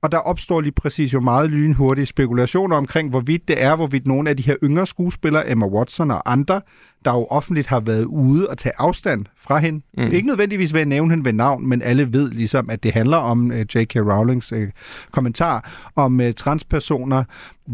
[0.02, 4.30] Og der opstår lige præcis jo meget lynhurtige spekulationer omkring, hvorvidt det er, hvorvidt nogle
[4.30, 6.60] af de her yngre skuespillere, Emma Watson og andre,
[7.04, 9.82] der jo offentligt har været ude og tage afstand fra hende.
[9.98, 10.12] Mm.
[10.12, 13.16] Ikke nødvendigvis ved at nævne hende ved navn, men alle ved ligesom, at det handler
[13.16, 13.96] om uh, J.K.
[13.96, 14.62] Rowlings uh,
[15.10, 17.24] kommentar om uh, transpersoner.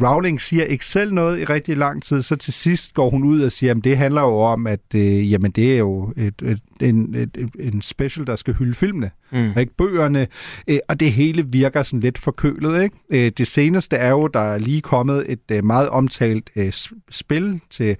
[0.02, 3.40] Rowling siger ikke selv noget i rigtig lang tid, så til sidst går hun ud
[3.40, 6.60] og siger, at det handler jo om, at uh, jamen, det er jo et, et,
[6.80, 9.50] en, et, en special, der skal hylde filmene, Mm.
[9.54, 10.26] og ikke bøgerne.
[10.70, 12.82] Uh, og det hele virker sådan lidt forkølet.
[12.82, 12.96] Ikke?
[13.26, 16.64] Uh, det seneste er jo, der er lige kommet et uh, meget omtalt uh,
[17.10, 17.96] spil til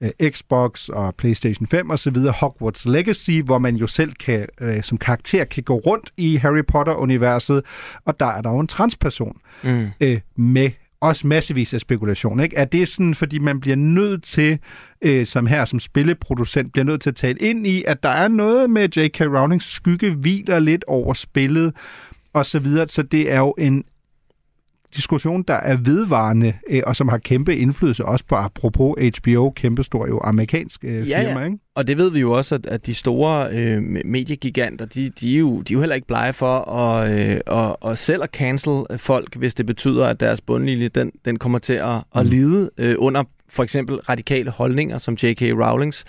[0.00, 4.98] uh, Xbox og PlayStation 5 osv., Hogwarts Legacy, hvor man jo selv kan, uh, som
[4.98, 7.62] karakter kan gå rundt i Harry Potter-universet,
[8.04, 9.88] og der er der jo en transperson Mm.
[10.00, 12.40] øh, med også massevis af spekulation.
[12.40, 12.56] Ikke?
[12.56, 14.58] Er det sådan, fordi man bliver nødt til,
[15.02, 18.28] øh, som her som spilleproducent, bliver nødt til at tale ind i, at der er
[18.28, 19.20] noget med J.K.
[19.20, 21.72] Rowlings skygge hviler lidt over spillet,
[22.32, 22.88] og så videre.
[22.88, 23.84] Så det er jo en
[24.96, 30.06] diskussion, der er vedvarende, øh, og som har kæmpe indflydelse også på, apropos HBO, kæmpestor
[30.06, 31.28] jo amerikansk øh, Ja, ja.
[31.28, 31.58] firma, ikke?
[31.74, 35.38] Og det ved vi jo også, at, at de store øh, mediegiganter, de, de, er
[35.38, 38.84] jo, de er jo heller ikke blege for at, øh, og, og selv at cancel
[38.96, 42.96] folk, hvis det betyder, at deres bundlinje, den, den kommer til at, at lide øh,
[42.98, 45.42] under for eksempel radikale holdninger som J.K.
[45.42, 46.04] Rowlings.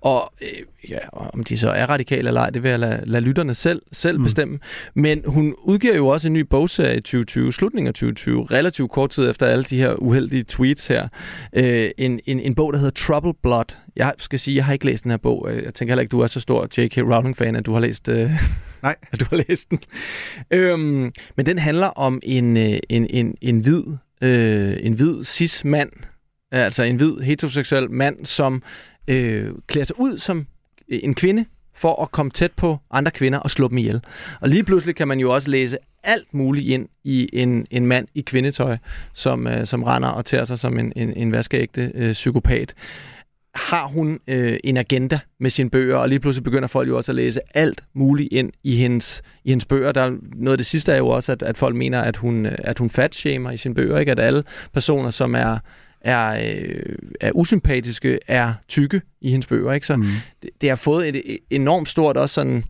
[0.00, 3.24] Og øh, ja, om de så er radikale eller ej, det vil jeg lade, lade
[3.24, 4.24] lytterne selv, selv mm.
[4.24, 4.58] bestemme.
[4.94, 9.10] Men hun udgiver jo også en ny bogserie i 2020, slutningen af 2020, relativt kort
[9.10, 11.08] tid efter alle de her uheldige tweets her.
[11.52, 13.76] Øh, en, en, en bog, der hedder Trouble Blood.
[13.96, 15.48] Jeg skal sige, jeg har ikke læst den her bog.
[15.64, 16.98] Jeg tænker heller ikke, du er så stor J.K.
[16.98, 18.30] Rowling-fan, at du har læst, øh,
[18.82, 18.96] Nej.
[19.12, 19.78] at du har læst den.
[20.50, 23.82] Øhm, men den handler om en, øh, en, en, en hvid,
[24.20, 25.90] øh, en hvid cis-mand,
[26.52, 28.62] altså en hvid heteroseksuel mand, som
[29.08, 30.46] øh, klæder sig ud som
[30.88, 34.00] øh, en kvinde for at komme tæt på andre kvinder og slå dem ihjel.
[34.40, 38.08] Og lige pludselig kan man jo også læse alt muligt ind i en, en mand
[38.14, 38.76] i kvindetøj,
[39.12, 42.74] som, øh, som render og tager sig som en, en, en vaskeægte øh, psykopat.
[43.54, 47.12] Har hun øh, en agenda med sine bøger, og lige pludselig begynder folk jo også
[47.12, 49.92] at læse alt muligt ind i hendes, i hendes bøger.
[49.92, 52.52] Der noget af det sidste er jo også, at, at folk mener, at hun, øh,
[52.58, 54.12] at hun fatshamer i sine bøger, ikke?
[54.12, 55.58] at alle personer, som er
[56.06, 59.72] er, øh, er usympatiske, er tykke i hendes bøger.
[59.72, 59.86] Ikke?
[59.86, 60.04] Så mm.
[60.42, 62.64] det, det har fået et, et enormt stort også sådan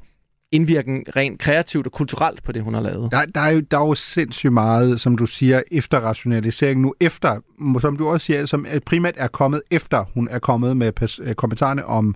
[0.52, 3.12] indvirken rent kreativt og kulturelt på det, hun har lavet.
[3.12, 7.40] Der, der, er jo, der er jo sindssygt meget, som du siger, efterrationalisering nu, efter,
[7.80, 11.86] som du også siger, som primært er kommet efter, hun er kommet med øh, kommentarerne
[11.86, 12.14] om,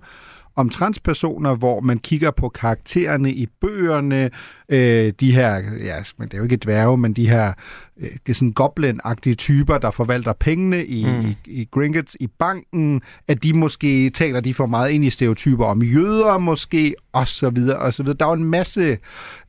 [0.55, 4.29] om transpersoner, hvor man kigger på karaktererne i bøgerne,
[4.71, 7.53] øh, de her, ja, men det er jo ikke dværge, men de her
[8.01, 11.21] øh, det er sådan goblin-agtige typer, der forvalter pengene i, Mm.
[11.29, 15.65] i, i Gringotts i banken, at de måske taler de for meget ind i stereotyper
[15.65, 18.17] om jøder måske, og så videre, og så videre.
[18.19, 18.97] Der er jo en masse,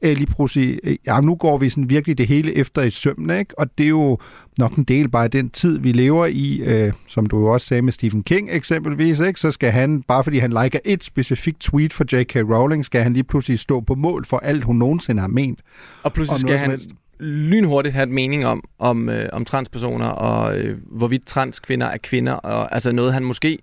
[0.03, 3.39] øh, lige pludselig, øh, ja, nu går vi sådan virkelig det hele efter i sømne,
[3.39, 3.59] ikke?
[3.59, 4.19] Og det er jo
[4.59, 7.67] nok en del bare af den tid, vi lever i, øh, som du jo også
[7.67, 9.41] sagde med Stephen King eksempelvis, ikke?
[9.41, 12.37] så skal han, bare fordi han liker et specifikt tweet for J.K.
[12.37, 15.61] Rowling, skal han lige pludselig stå på mål for alt, hun nogensinde har ment.
[16.03, 16.81] Og pludselig skal han
[17.21, 22.33] lynhurtigt have et mening om, om, øh, om transpersoner, og øh, hvorvidt transkvinder er kvinder,
[22.33, 23.59] og altså noget, han måske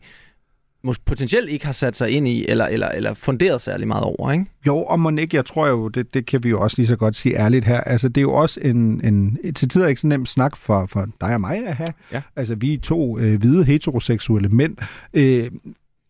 [0.87, 4.31] mås- potentielt ikke har sat sig ind i, eller, eller, eller funderet særlig meget over,
[4.31, 4.45] ikke?
[4.67, 6.95] Jo, og må ikke, jeg tror jo, det, det kan vi jo også lige så
[6.95, 10.07] godt sige ærligt her, altså det er jo også en, en til tider ikke så
[10.07, 11.93] nemt snak for, for dig og mig at have.
[12.11, 12.21] Ja.
[12.35, 14.77] Altså vi er to øh, hvide heteroseksuelle mænd.
[15.13, 15.51] Øh,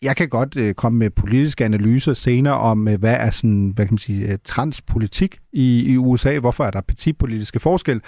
[0.01, 3.85] jeg kan godt øh, komme med politiske analyser senere om, øh, hvad er sådan, hvad
[3.85, 8.01] kan man sige, øh, transpolitik i, i USA, hvorfor er der partipolitiske forskel.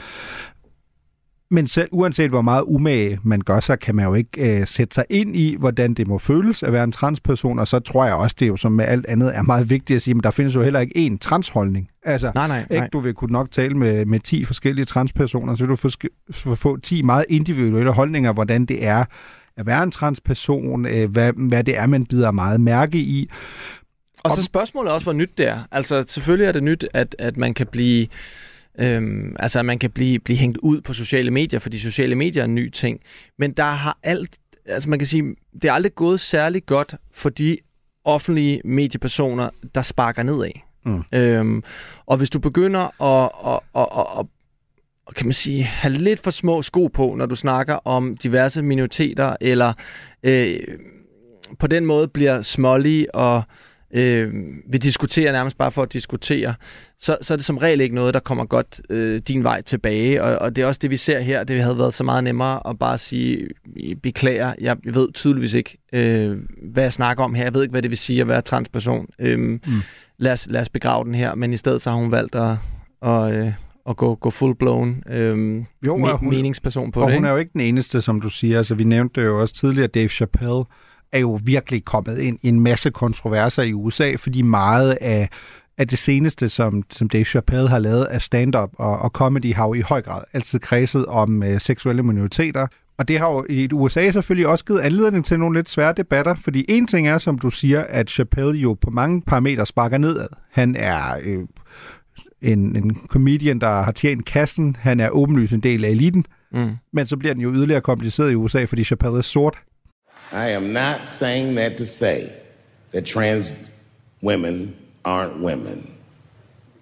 [1.54, 4.96] Men selv uanset hvor meget umage man gør sig, kan man jo ikke øh, sætte
[4.96, 8.14] sig ind i, hvordan det må føles at være en transperson, og så tror jeg
[8.14, 10.32] også, det er jo som med alt andet er meget vigtigt at sige, men der
[10.32, 11.90] findes jo heller ikke én transholdning.
[12.04, 12.76] Altså, Nej, nej, ikke?
[12.76, 12.90] nej.
[12.94, 15.90] Du vil kunne nok tale med, med 10 forskellige transpersoner, så vil du få,
[16.32, 19.06] få, få 10 meget individuelle holdninger, hvordan det er
[19.58, 23.30] at være en transperson, øh, hvad, hvad det er, man bider meget mærke i.
[24.24, 25.60] Og så spørgsmålet er også, hvor nyt det er.
[25.72, 28.08] Altså selvfølgelig er det nyt, at, at man kan blive...
[28.80, 32.44] Øhm, altså at man kan blive, blive hængt ud på sociale medier, fordi sociale medier
[32.44, 33.00] er en ny ting.
[33.40, 37.30] Men der har alt, altså man kan sige, det er aldrig gået særlig godt for
[37.30, 37.58] de
[38.06, 40.52] offentlige mediepersoner, der sparker nedad.
[40.86, 41.04] Mm.
[41.12, 41.64] Øhm,
[42.06, 44.26] og hvis du begynder at, at, at, at,
[45.16, 49.36] kan man sige, have lidt for små sko på, når du snakker om diverse minoriteter,
[49.42, 49.74] eller
[50.24, 50.60] øh,
[51.60, 53.44] på den måde bliver smålig og
[53.94, 54.34] øh,
[54.70, 56.54] vi diskuterer nærmest bare for at diskutere,
[57.00, 60.24] så, så er det som regel ikke noget, der kommer godt øh, din vej tilbage.
[60.24, 61.44] Og, og det er også det, vi ser her.
[61.44, 63.48] Det havde været så meget nemmere at bare sige,
[64.04, 66.38] beklager, jeg ved tydeligvis ikke, øh,
[66.72, 67.44] hvad jeg snakker om her.
[67.44, 69.08] Jeg ved ikke, hvad det vil sige at være transperson.
[69.20, 69.62] Øh, mm.
[70.18, 71.36] lad, os, lad os begrave den her.
[71.36, 72.56] Men i stedet så har hun valgt at,
[73.02, 73.54] og, øh,
[73.92, 77.14] at gå, gå full-blown øh, jo, me- hun, meningsperson på og det.
[77.14, 78.58] Og hun er jo ikke den eneste, som du siger.
[78.58, 80.64] Altså, vi nævnte det jo også tidligere, Dave Chappelle,
[81.12, 85.30] er jo virkelig kommet ind i en masse kontroverser i USA, fordi meget af,
[85.78, 89.68] af det seneste, som, som Dave Chappelle har lavet af stand-up og, og comedy, har
[89.68, 92.68] jo i høj grad altid kredset om øh, seksuelle minoriteter.
[92.98, 96.36] Og det har jo i USA selvfølgelig også givet anledning til nogle lidt svære debatter,
[96.36, 100.28] fordi en ting er, som du siger, at Chappelle jo på mange parametre sparker nedad.
[100.52, 101.40] Han er øh,
[102.42, 104.76] en, en comedian, der har tjent kassen.
[104.80, 106.26] Han er åbenlyst en del af eliten.
[106.52, 106.72] Mm.
[106.94, 109.58] Men så bliver den jo yderligere kompliceret i USA, fordi Chappelle er sort.
[110.32, 112.20] I am not saying that to say
[112.94, 113.72] that trans
[114.24, 115.90] women aren't women.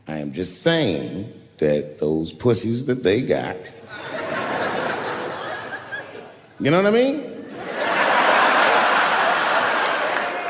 [0.07, 1.25] I am just saying
[1.59, 3.75] that those pussies that they got.
[6.59, 7.21] You know what I mean?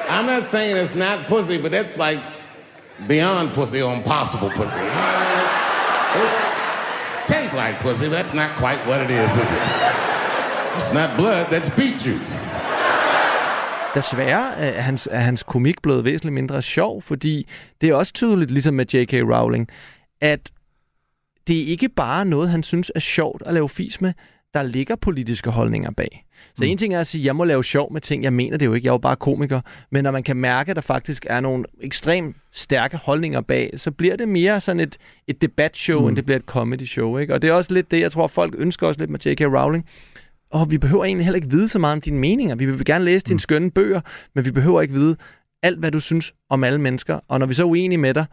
[0.10, 2.20] I'm not saying it's not pussy, but that's like
[3.08, 4.80] beyond pussy or impossible pussy.
[4.80, 6.50] You know what I mean?
[7.22, 9.64] It tastes like pussy, but that's not quite what it is, is it?
[10.78, 12.56] It's not blood, that's beet juice.
[13.96, 17.50] Desværre er hans, er hans komik blevet væsentligt mindre sjov, fordi
[17.82, 19.14] det er også tydeligt, ligesom med J.K.
[19.14, 19.68] Rowling,
[20.22, 20.52] at
[21.48, 24.14] det er ikke bare noget, han synes er sjovt at lave fis med.
[24.54, 26.26] Der ligger politiske holdninger bag.
[26.56, 26.70] Så mm.
[26.70, 28.24] en ting er at sige, at jeg må lave sjov med ting.
[28.24, 29.62] Jeg mener det jo ikke, jeg er jo bare komiker.
[29.92, 33.92] Men når man kan mærke, at der faktisk er nogle ekstremt stærke holdninger bag, så
[33.92, 36.08] bliver det mere sådan et, et debatshow, mm.
[36.08, 37.18] end det bliver et comedy show.
[37.18, 37.34] Ikke?
[37.34, 39.42] Og det er også lidt det, jeg tror, folk ønsker også lidt med J.K.
[39.42, 39.86] Rowling
[40.52, 42.56] og vi behøver egentlig heller ikke vide så meget om dine meninger.
[42.56, 43.40] Vi vil gerne læse dine mm.
[43.40, 44.02] skønne bøger,
[44.36, 45.16] men vi behøver ikke vide
[45.64, 47.20] alt, hvad du synes om alle mennesker.
[47.28, 48.26] Og når vi så er uenige med dig,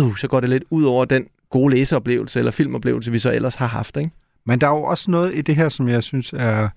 [0.00, 3.54] uh, så går det lidt ud over den gode læseoplevelse eller filmoplevelse, vi så ellers
[3.54, 3.96] har haft.
[3.96, 4.10] Ikke?
[4.48, 6.68] Men der er jo også noget i det her, som jeg synes er,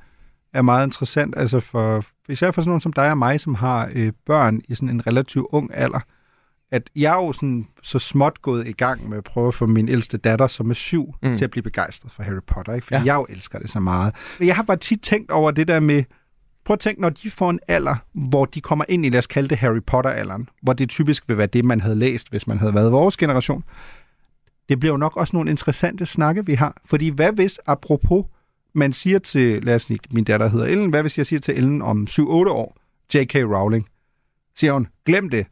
[0.54, 1.34] er meget interessant.
[1.38, 4.76] Altså for, især for sådan nogen som dig og mig, som har øh, børn i
[4.76, 6.00] sådan en relativt ung alder,
[6.72, 9.66] at jeg er jo sådan, så småt gået i gang med at prøve at få
[9.66, 11.36] min ældste datter, som er syv, mm.
[11.36, 12.86] til at blive begejstret for Harry Potter, ikke?
[12.86, 13.06] fordi ja.
[13.06, 14.16] jeg jo elsker det så meget.
[14.40, 16.04] Men jeg har bare tit tænkt over det der med,
[16.66, 19.28] prøv at tænke, når de får en alder, hvor de kommer ind i, lad os
[19.28, 22.58] kalde det Harry Potter-alderen, hvor det typisk vil være det, man havde læst, hvis man
[22.58, 23.64] havde været vores generation.
[24.70, 26.82] Det bliver jo nok også nogle interessante snakke, vi har.
[26.86, 28.26] Fordi hvad hvis, apropos,
[28.74, 31.58] man siger til, lad os sige, min datter hedder Ellen, hvad hvis jeg siger til
[31.58, 32.78] Ellen om 7-8 år,
[33.16, 33.36] J.K.
[33.36, 33.88] Rowling,
[34.56, 35.48] siger hun, glem det,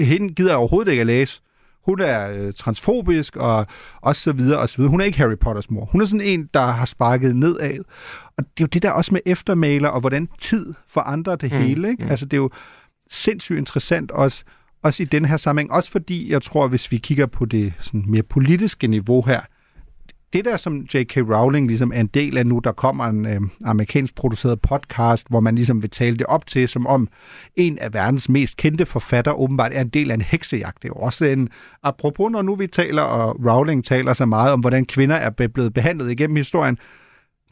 [0.00, 1.42] hende gider jeg overhovedet ikke at læse.
[1.84, 3.66] Hun er øh, transfobisk og,
[4.00, 4.90] og så videre og så videre.
[4.90, 5.84] Hun er ikke Harry Potters mor.
[5.84, 7.78] Hun er sådan en, der har sparket nedad.
[8.36, 11.58] Og det er jo det der også med eftermaler og hvordan tid forandrer det mm.
[11.58, 11.90] hele.
[11.90, 12.04] Ikke?
[12.04, 12.10] Mm.
[12.10, 12.50] Altså det er jo
[13.10, 14.44] sindssygt interessant også,
[14.82, 15.72] også i den her sammenhæng.
[15.72, 19.40] Også fordi jeg tror, hvis vi kigger på det sådan mere politiske niveau her,
[20.32, 21.16] det der, som J.K.
[21.16, 25.40] Rowling ligesom er en del af nu, der kommer en øh, amerikansk produceret podcast, hvor
[25.40, 27.08] man ligesom vil tale det op til, som om
[27.56, 30.82] en af verdens mest kendte forfatter åbenbart er en del af en heksejagt.
[30.82, 31.48] Det er jo også en,
[31.82, 35.74] apropos når nu vi taler, og Rowling taler så meget om, hvordan kvinder er blevet
[35.74, 36.78] behandlet igennem historien,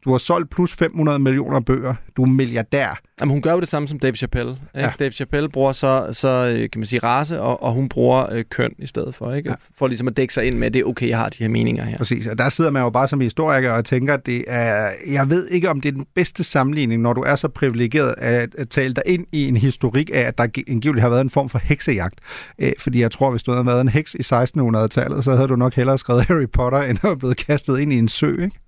[0.04, 1.94] du har solgt plus 500 millioner bøger.
[2.16, 3.00] Du er milliardær.
[3.20, 4.50] Jamen, hun gør jo det samme som Dave Chappelle.
[4.52, 4.60] Ikke?
[4.74, 4.92] Ja.
[4.98, 8.44] Dave Chappelle bruger så, så øh, kan man sige, race, og, og hun bruger øh,
[8.50, 9.32] køn i stedet for.
[9.32, 9.50] Ikke?
[9.50, 9.54] Ja.
[9.78, 11.48] For ligesom at dække sig ind med, at det er okay, jeg har de her
[11.48, 11.96] meninger her.
[11.96, 15.30] Præcis, og der sidder man jo bare som historiker og tænker, at det er, jeg
[15.30, 18.68] ved ikke, om det er den bedste sammenligning, når du er så privilegeret at, at
[18.68, 21.58] tale dig ind i en historik af, at der angiveligt har været en form for
[21.58, 22.20] heksejagt.
[22.58, 25.56] Øh, fordi jeg tror, hvis du havde været en heks i 1600-tallet, så havde du
[25.56, 28.42] nok hellere skrevet Harry Potter, end at blevet kastet ind i en sø.
[28.42, 28.58] Ikke?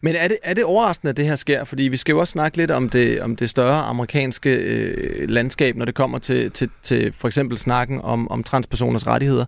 [0.00, 1.64] Men er det, er det overraskende, at det her sker?
[1.64, 5.76] Fordi vi skal jo også snakke lidt om det, om det større amerikanske øh, landskab,
[5.76, 9.44] når det kommer til, til, til for eksempel snakken om, om transpersoners rettigheder.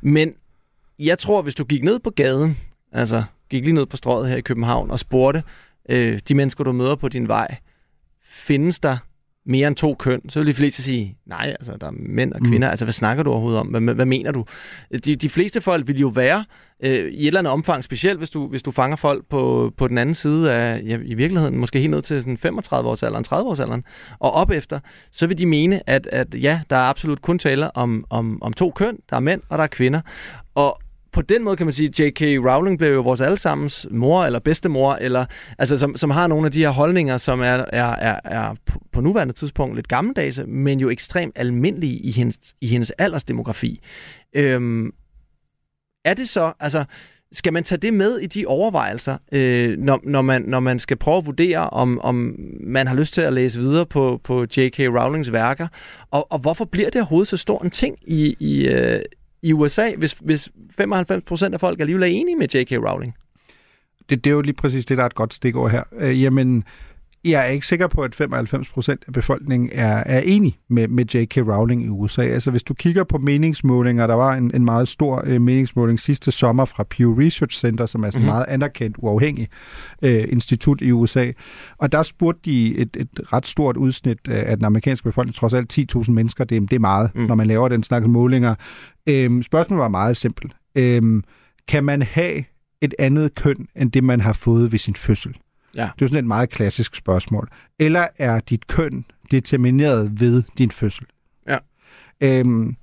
[0.00, 0.34] Men
[0.98, 2.58] jeg tror, hvis du gik ned på gaden,
[2.92, 5.42] altså gik lige ned på strøget her i København og spurgte
[5.88, 7.56] øh, de mennesker, du møder på din vej,
[8.24, 8.96] findes der
[9.46, 12.40] mere end to køn, så vil de fleste sige, nej, altså der er mænd og
[12.40, 12.70] kvinder, mm.
[12.70, 13.66] altså hvad snakker du overhovedet om?
[13.66, 14.44] Hvad, hvad mener du?
[15.04, 16.44] De, de fleste folk vil jo være
[16.82, 19.88] øh, i et eller andet omfang, specielt hvis du, hvis du fanger folk på, på
[19.88, 23.24] den anden side af, ja, i virkeligheden, måske helt ned til sådan 35 års alderen,
[23.24, 23.84] 30 års alderen,
[24.18, 24.80] og op efter,
[25.12, 28.52] så vil de mene, at, at ja, der er absolut kun tale om, om, om
[28.52, 30.00] to køn, der er mænd og der er kvinder.
[30.54, 30.81] Og,
[31.12, 32.22] på den måde kan man sige, at J.K.
[32.22, 35.24] Rowling blev jo vores allesammens mor eller bedstemor, eller,
[35.58, 38.54] altså, som, som har nogle af de her holdninger, som er, er, er, er
[38.92, 43.80] på nuværende tidspunkt lidt gammeldags, men jo ekstremt almindelige i hendes, i hendes aldersdemografi.
[44.34, 44.90] Øhm,
[46.04, 46.84] er det så, altså,
[47.32, 50.96] skal man tage det med i de overvejelser, øh, når, når, man, når man skal
[50.96, 54.78] prøve at vurdere, om, om man har lyst til at læse videre på, på J.K.
[54.78, 55.68] Rowlings værker?
[56.10, 59.00] Og, og hvorfor bliver det overhovedet så stor en ting i, i, øh,
[59.42, 60.48] i USA, hvis, hvis
[60.80, 62.72] 95% af folk alligevel er enige med J.K.
[62.72, 63.14] Rowling?
[64.10, 65.82] Det, det er jo lige præcis det, der er et godt stikord her.
[65.98, 66.64] Øh, jamen,
[67.24, 71.04] jeg er ikke sikker på, at 95 procent af befolkningen er, er enig med, med
[71.14, 71.36] J.K.
[71.36, 72.22] Rowling i USA.
[72.22, 76.32] Altså hvis du kigger på meningsmålinger, der var en, en meget stor øh, meningsmåling sidste
[76.32, 78.32] sommer fra Pew Research Center, som er sådan mm-hmm.
[78.32, 79.48] meget anerkendt, uafhængig
[80.02, 81.30] øh, institut i USA.
[81.78, 85.78] Og der spurgte de et, et ret stort udsnit af den amerikanske befolkning, trods alt
[85.96, 87.22] 10.000 mennesker, det, det er meget, mm.
[87.22, 88.54] når man laver den slags målinger.
[89.06, 90.56] Øh, spørgsmålet var meget simpelt.
[90.74, 91.22] Øh,
[91.68, 92.44] kan man have
[92.80, 95.36] et andet køn, end det man har fået ved sin fødsel?
[95.74, 95.82] Ja.
[95.82, 97.48] Det er jo sådan et meget klassisk spørgsmål.
[97.78, 101.06] Eller er dit køn determineret ved din fødsel?
[101.48, 101.58] Ja.
[102.20, 102.76] Øhm,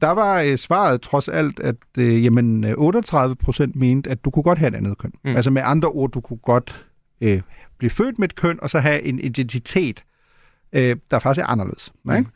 [0.00, 4.42] der var øh, svaret trods alt, at øh, jamen, 38 procent mente, at du kunne
[4.42, 5.12] godt have et andet køn.
[5.24, 5.36] Mm.
[5.36, 6.86] Altså med andre ord, du kunne godt
[7.20, 7.40] øh,
[7.78, 10.04] blive født med et køn, og så have en identitet,
[10.72, 11.92] øh, der faktisk er anderledes.
[12.04, 12.16] Mm.
[12.16, 12.30] Ikke?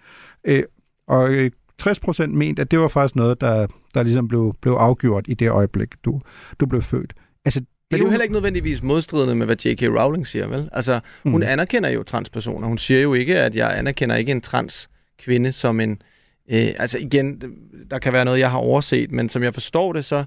[0.45, 0.63] Øh,
[1.07, 4.73] og øh, 60 procent mente, at det var faktisk noget, der, der ligesom blev, blev
[4.73, 6.21] afgjort i det øjeblik, du,
[6.61, 7.15] du blev født.
[7.45, 7.61] Altså,
[7.91, 9.83] men det er jo heller ikke nødvendigvis modstridende med, hvad J.K.
[9.83, 10.69] Rowling siger, vel?
[10.73, 11.47] Altså, hun mm.
[11.47, 12.69] anerkender jo transpersoner.
[12.69, 16.03] Hun siger jo ikke, at jeg anerkender ikke en trans kvinde som en...
[16.51, 17.43] Øh, altså igen,
[17.91, 20.25] der kan være noget, jeg har overset, men som jeg forstår det, så,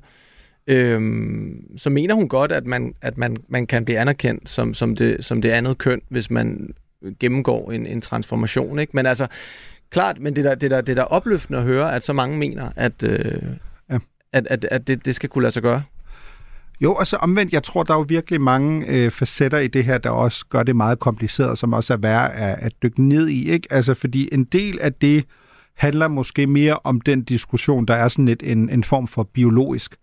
[0.68, 1.02] øh,
[1.78, 5.26] så mener hun godt, at man, at man, man kan blive anerkendt som, som, det,
[5.26, 6.74] som det andet køn, hvis man
[7.20, 8.80] gennemgår en, en transformation.
[8.80, 8.92] Ikke?
[8.94, 9.28] Men altså,
[9.92, 12.70] klart, men det der, det, der, det der opløftende at høre, at så mange mener,
[12.76, 13.42] at, øh,
[13.90, 13.98] ja.
[14.34, 15.84] at, at, at det, det skal kunne lade sig gøre.
[16.82, 19.84] Jo, og så omvendt, jeg tror, der er jo virkelig mange øh, facetter i det
[19.84, 23.28] her, der også gør det meget kompliceret, som også er værd at, at dykke ned
[23.28, 23.50] i.
[23.50, 23.68] Ikke?
[23.72, 25.26] Altså, fordi en del af det
[25.76, 29.96] handler måske mere om den diskussion, der er sådan lidt en, en form for biologisk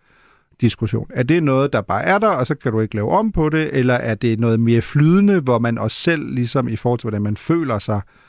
[0.61, 1.07] diskussion.
[1.11, 3.49] Er det noget, der bare er der, og så kan du ikke lave om på
[3.49, 7.05] det, eller er det noget mere flydende, hvor man også selv, ligesom i forhold til,
[7.05, 8.28] hvordan man føler sig, øh,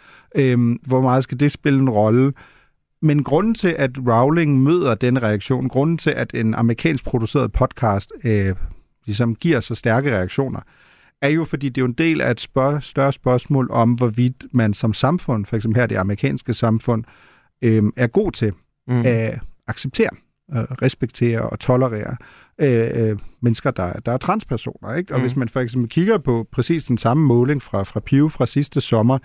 [0.87, 2.33] hvor meget skal det spille en rolle?
[3.01, 8.11] Men grunden til, at Rowling møder den reaktion, grunden til, at en amerikansk produceret podcast
[8.23, 8.55] øh,
[9.05, 10.59] ligesom giver så stærke reaktioner,
[11.21, 14.45] er jo, fordi det er jo en del af et spørg- større spørgsmål om, hvorvidt
[14.51, 17.03] man som samfund, for eksempel her det amerikanske samfund,
[17.61, 18.53] øh, er god til
[18.87, 19.01] mm.
[19.05, 20.09] at acceptere,
[20.53, 22.15] øh, respektere og tolerere
[22.61, 24.95] øh, øh, mennesker, der, der er transpersoner.
[24.95, 25.13] Ikke?
[25.13, 25.25] Og mm.
[25.25, 28.81] hvis man for eksempel kigger på præcis den samme måling fra, fra Pew fra sidste
[28.81, 29.17] sommer,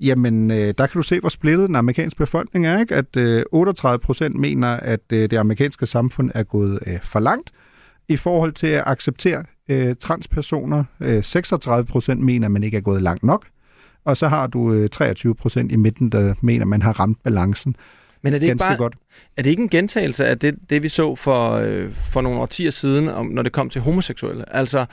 [0.00, 2.80] Jamen, øh, der kan du se, hvor splittet den amerikanske befolkning er.
[2.80, 2.94] Ikke?
[2.94, 7.50] At øh, 38 procent mener, at øh, det amerikanske samfund er gået øh, for langt
[8.08, 10.84] i forhold til at acceptere øh, transpersoner.
[11.00, 13.46] Øh, 36 procent mener, at man ikke er gået langt nok.
[14.04, 17.22] Og så har du øh, 23 procent i midten, der mener, at man har ramt
[17.22, 17.76] balancen.
[18.22, 18.94] Men er det ikke bare, godt.
[19.36, 22.70] er det ikke en gentagelse af det, det vi så for, øh, for nogle årtier
[22.70, 24.56] siden, om, når det kom til homoseksuelle?
[24.56, 24.86] Altså,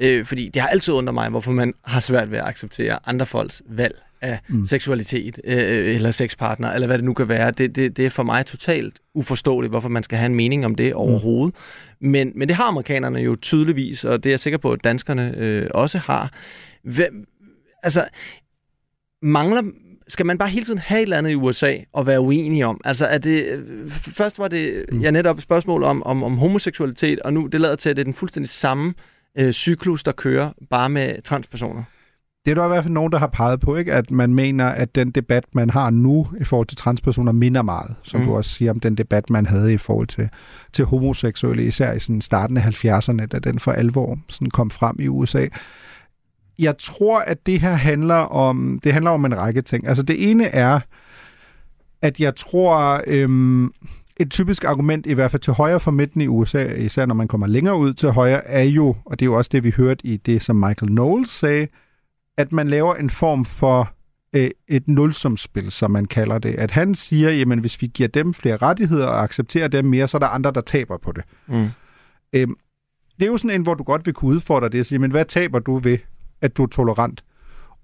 [0.00, 3.26] øh, fordi det har altid undret mig, hvorfor man har svært ved at acceptere andre
[3.26, 4.66] folks valg af mm.
[4.66, 7.50] seksualitet øh, eller sexpartner, eller hvad det nu kan være.
[7.50, 10.74] Det, det, det er for mig totalt uforståeligt, hvorfor man skal have en mening om
[10.74, 11.54] det overhovedet.
[12.00, 12.08] Mm.
[12.08, 15.34] Men, men det har amerikanerne jo tydeligvis, og det er jeg sikker på, at danskerne
[15.36, 16.32] øh, også har.
[16.84, 17.26] Hvem,
[17.82, 18.04] altså,
[19.22, 19.62] mangler
[20.08, 22.80] skal man bare hele tiden have et eller andet i USA og være uenig om?
[22.84, 25.00] Altså, er det, øh, først var det mm.
[25.00, 28.02] ja, netop et spørgsmål om, om, om homoseksualitet, og nu det lader til, at det
[28.02, 28.94] er den fuldstændig samme
[29.38, 31.82] øh, cyklus, der kører bare med transpersoner
[32.44, 33.92] det er der i hvert fald nogen, der har peget på, ikke?
[33.92, 37.94] at man mener, at den debat, man har nu i forhold til transpersoner, minder meget,
[38.02, 38.26] som mm.
[38.26, 40.28] du også siger om den debat, man havde i forhold til,
[40.72, 44.96] til homoseksuelle, især i sådan starten af 70'erne, da den for alvor sådan kom frem
[44.98, 45.46] i USA.
[46.58, 49.88] Jeg tror, at det her handler om, det handler om en række ting.
[49.88, 50.80] Altså det ene er,
[52.02, 53.72] at jeg tror, øhm,
[54.16, 57.28] et typisk argument, i hvert fald til højre for midten i USA, især når man
[57.28, 60.06] kommer længere ud til højre, er jo, og det er jo også det, vi hørte
[60.06, 61.66] i det, som Michael Knowles sagde,
[62.38, 63.92] at man laver en form for
[64.32, 66.54] øh, et nulsumspil, som man kalder det.
[66.54, 70.16] At han siger, jamen hvis vi giver dem flere rettigheder og accepterer dem mere, så
[70.16, 71.24] er der andre, der taber på det.
[71.48, 71.68] Mm.
[72.32, 72.56] Øhm,
[73.20, 75.10] det er jo sådan en, hvor du godt vil kunne udfordre det og sige, men
[75.10, 75.98] hvad taber du ved,
[76.40, 77.24] at du er tolerant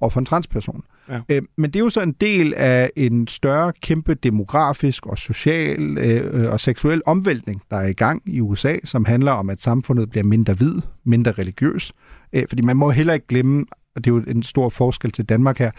[0.01, 0.83] over for en transperson?
[1.09, 1.21] Ja.
[1.29, 5.99] Øh, men det er jo så en del af en større, kæmpe demografisk og social
[5.99, 9.61] øh, øh og seksuel omvæltning, der er i gang i USA, som handler om, at
[9.61, 11.93] samfundet bliver mindre hvid, mindre religiøs.
[12.33, 13.65] Øh, fordi man må heller ikke glemme
[13.97, 15.71] og det er jo en stor forskel til Danmark her,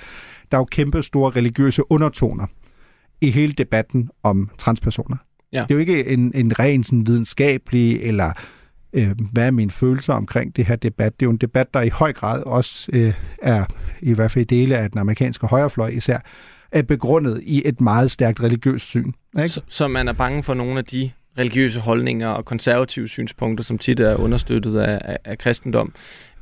[0.52, 2.48] der er jo kæmpe store religiøse undertoner
[3.22, 5.18] i hele debatten om transpersoner.
[5.54, 5.62] Ja.
[5.62, 8.32] Det er jo ikke en, en ren sådan, videnskabelig eller
[8.94, 11.20] øh, hvad er mine følelser omkring det her debat.
[11.20, 13.66] Det er jo en debat, der i høj grad også øh, er,
[14.02, 16.20] i hvert fald i dele af den amerikanske højrefløj især,
[16.72, 19.12] er begrundet i et meget stærkt religiøst syn.
[19.38, 19.50] Ikke?
[19.50, 23.78] Så, så man er bange for nogle af de religiøse holdninger og konservative synspunkter, som
[23.78, 25.94] tit er understøttet af, af, af kristendom,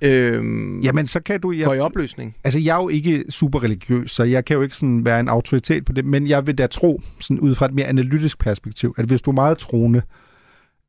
[0.01, 1.51] øhm, Jamen, så kan du...
[1.51, 2.35] Jeg, går i opløsning.
[2.43, 5.29] Altså, jeg er jo ikke super religiøs, så jeg kan jo ikke sådan være en
[5.29, 8.95] autoritet på det, men jeg vil da tro, sådan ud fra et mere analytisk perspektiv,
[8.97, 10.01] at hvis du er meget troende,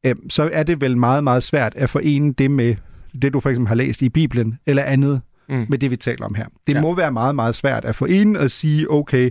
[0.06, 2.74] øh, så er det vel meget, meget svært at forene det med
[3.22, 5.66] det, du for eksempel har læst i Bibelen, eller andet mm.
[5.68, 6.46] med det, vi taler om her.
[6.66, 6.80] Det ja.
[6.80, 9.30] må være meget, meget svært at forene og sige, okay,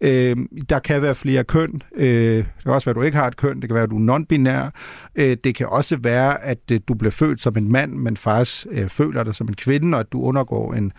[0.00, 0.36] Øh,
[0.68, 1.82] der kan være flere køn.
[1.96, 3.60] Øh, det kan også være, at du ikke har et køn.
[3.60, 4.70] Det kan være, at du er non-binær.
[5.14, 8.66] Øh, det kan også være, at øh, du bliver født som en mand, men faktisk
[8.70, 10.92] øh, føler dig som en kvinde, og at du undergår en,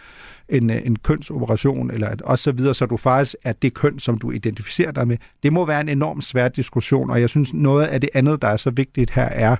[0.49, 3.99] en, øh, en kønsoperation, eller at, og så videre, så du faktisk er det køn,
[3.99, 5.17] som du identificerer dig med.
[5.43, 8.47] Det må være en enormt svær diskussion, og jeg synes, noget af det andet, der
[8.47, 9.55] er så vigtigt her, er,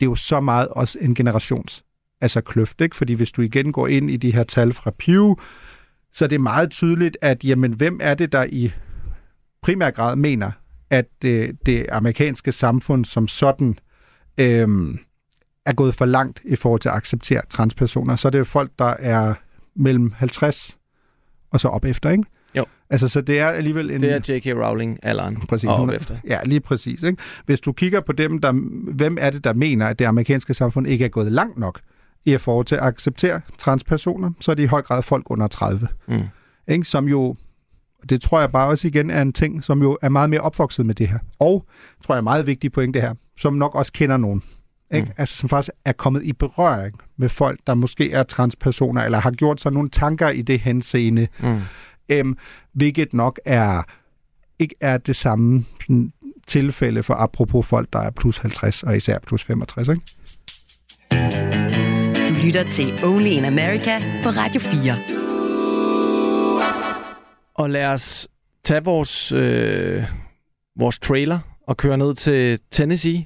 [0.00, 1.82] det er jo så meget også en generations
[2.20, 2.96] altså kløft, ikke?
[2.96, 5.34] Fordi hvis du igen går ind i de her tal fra Pew,
[6.16, 8.72] så det er meget tydeligt, at jamen, hvem er det, der i
[9.62, 10.50] primær grad mener,
[10.90, 13.78] at det, det amerikanske samfund som sådan
[14.40, 14.98] øhm,
[15.66, 18.70] er gået for langt i forhold til at acceptere transpersoner, så er det jo folk,
[18.78, 19.34] der er
[19.74, 20.78] mellem 50
[21.50, 22.24] og så op efter, ikke?
[22.54, 22.64] Jo.
[22.90, 24.00] Altså, så det er alligevel en...
[24.00, 24.46] Det er J.K.
[24.46, 26.16] Rowling-alderen præcis, og op efter.
[26.26, 27.02] Ja, lige præcis.
[27.02, 27.22] Ikke?
[27.46, 28.52] Hvis du kigger på dem, der,
[28.92, 31.80] hvem er det, der mener, at det amerikanske samfund ikke er gået langt nok,
[32.26, 35.88] i forhold til at acceptere transpersoner, så er det i høj grad folk under 30.
[36.08, 36.22] Mm.
[36.68, 36.84] Ikke?
[36.84, 37.36] Som jo,
[38.08, 40.86] det tror jeg bare også igen er en ting, som jo er meget mere opvokset
[40.86, 41.18] med det her.
[41.38, 41.66] Og,
[42.04, 44.42] tror jeg er meget vigtig pointe her, som nok også kender nogen.
[44.94, 45.06] Ikke?
[45.06, 45.12] Mm.
[45.16, 49.30] Altså, som faktisk er kommet i berøring med folk, der måske er transpersoner, eller har
[49.30, 51.60] gjort sig nogle tanker i det henseende, mm.
[52.08, 52.38] øhm,
[52.72, 53.82] hvilket nok er
[54.58, 56.12] ikke er det samme sådan,
[56.46, 59.88] tilfælde for apropos folk, der er plus 50 og især plus 65.
[59.88, 61.65] Ikke?
[62.46, 64.98] Lytter til Only in America på Radio 4.
[67.54, 68.28] Og lad os
[68.64, 70.04] tage vores, øh,
[70.76, 73.24] vores trailer og køre ned til Tennessee.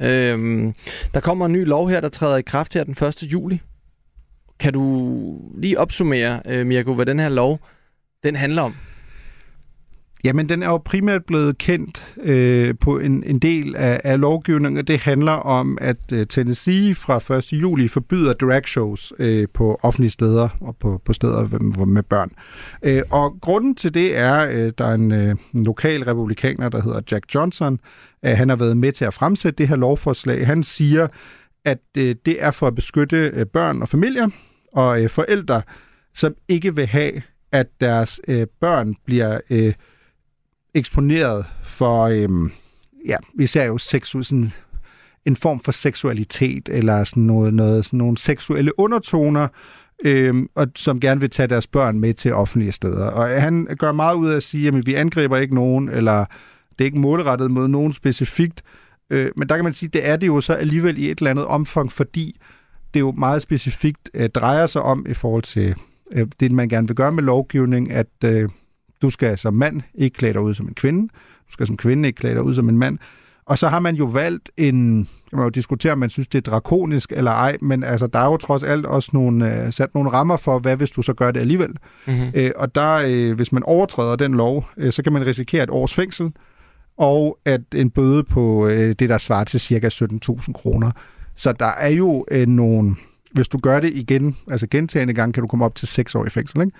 [0.00, 0.74] Øhm,
[1.14, 3.22] der kommer en ny lov her, der træder i kraft her den 1.
[3.22, 3.60] juli.
[4.60, 7.60] Kan du lige opsummere, øh, Mirko, hvad den her lov
[8.22, 8.74] den handler om?
[10.24, 14.86] Jamen, den er jo primært blevet kendt øh, på en, en del af, af lovgivningen,
[14.86, 17.52] det handler om, at øh, Tennessee fra 1.
[17.52, 22.30] juli forbyder drag shows øh, på offentlige steder og på, på steder med, med børn.
[22.82, 27.00] Øh, og grunden til det er, øh, der er en, øh, lokal republikaner, der hedder
[27.12, 27.78] Jack Johnson.
[28.24, 30.46] Øh, han har været med til at fremsætte det her lovforslag.
[30.46, 31.06] Han siger,
[31.64, 34.28] at øh, det er for at beskytte øh, børn og familier
[34.72, 35.62] og øh, forældre,
[36.14, 37.12] som ikke vil have,
[37.52, 39.40] at deres øh, børn bliver...
[39.50, 39.72] Øh,
[40.74, 42.52] eksponeret for, øhm,
[43.06, 44.52] ja, vi ser jo seksu, sådan,
[45.24, 49.48] en form for seksualitet, eller sådan, noget, noget, sådan nogle seksuelle undertoner,
[50.04, 53.06] øhm, og som gerne vil tage deres børn med til offentlige steder.
[53.06, 56.24] Og han gør meget ud af at sige, at vi angriber ikke nogen, eller
[56.70, 58.62] det er ikke målrettet mod nogen specifikt,
[59.10, 61.30] øh, men der kan man sige, det er det jo så alligevel i et eller
[61.30, 62.40] andet omfang, fordi
[62.94, 65.74] det jo meget specifikt øh, drejer sig om i forhold til
[66.12, 68.48] øh, det, man gerne vil gøre med lovgivning, at øh,
[69.02, 71.02] du skal som mand ikke klæde dig ud som en kvinde.
[71.46, 72.98] Du skal som kvinde ikke klæde dig ud som en mand.
[73.50, 76.38] Og så har man jo valgt en, kan man jo diskutere, om man synes, det
[76.38, 79.94] er drakonisk eller ej, men altså, der er jo trods alt også nogle, uh, sat
[79.94, 81.70] nogle rammer for, hvad hvis du så gør det alligevel.
[82.06, 82.32] Mm-hmm.
[82.38, 85.70] Uh, og der, uh, hvis man overtræder den lov, uh, så kan man risikere et
[85.70, 86.32] års fængsel,
[86.96, 90.90] og at en bøde på uh, det, der svarer til cirka 17.000 kroner.
[91.36, 92.96] Så der er jo uh, nogle,
[93.32, 96.26] hvis du gør det igen, altså gentagende gang, kan du komme op til 6 år
[96.26, 96.72] i fængsel, ikke?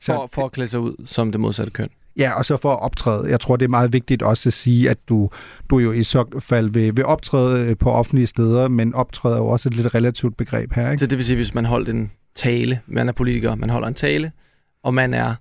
[0.00, 1.88] Så, for, for at klæde sig ud som det modsatte køn.
[2.18, 3.30] Ja, og så for at optræde.
[3.30, 5.30] Jeg tror, det er meget vigtigt også at sige, at du,
[5.70, 9.46] du jo i så fald vil, vil optræde øh, på offentlige steder, men optræder jo
[9.46, 10.90] også et lidt relativt begreb her.
[10.90, 11.00] Ikke?
[11.00, 13.94] Så det vil sige, hvis man holder en tale, man er politiker, man holder en
[13.94, 14.32] tale,
[14.82, 15.34] og man er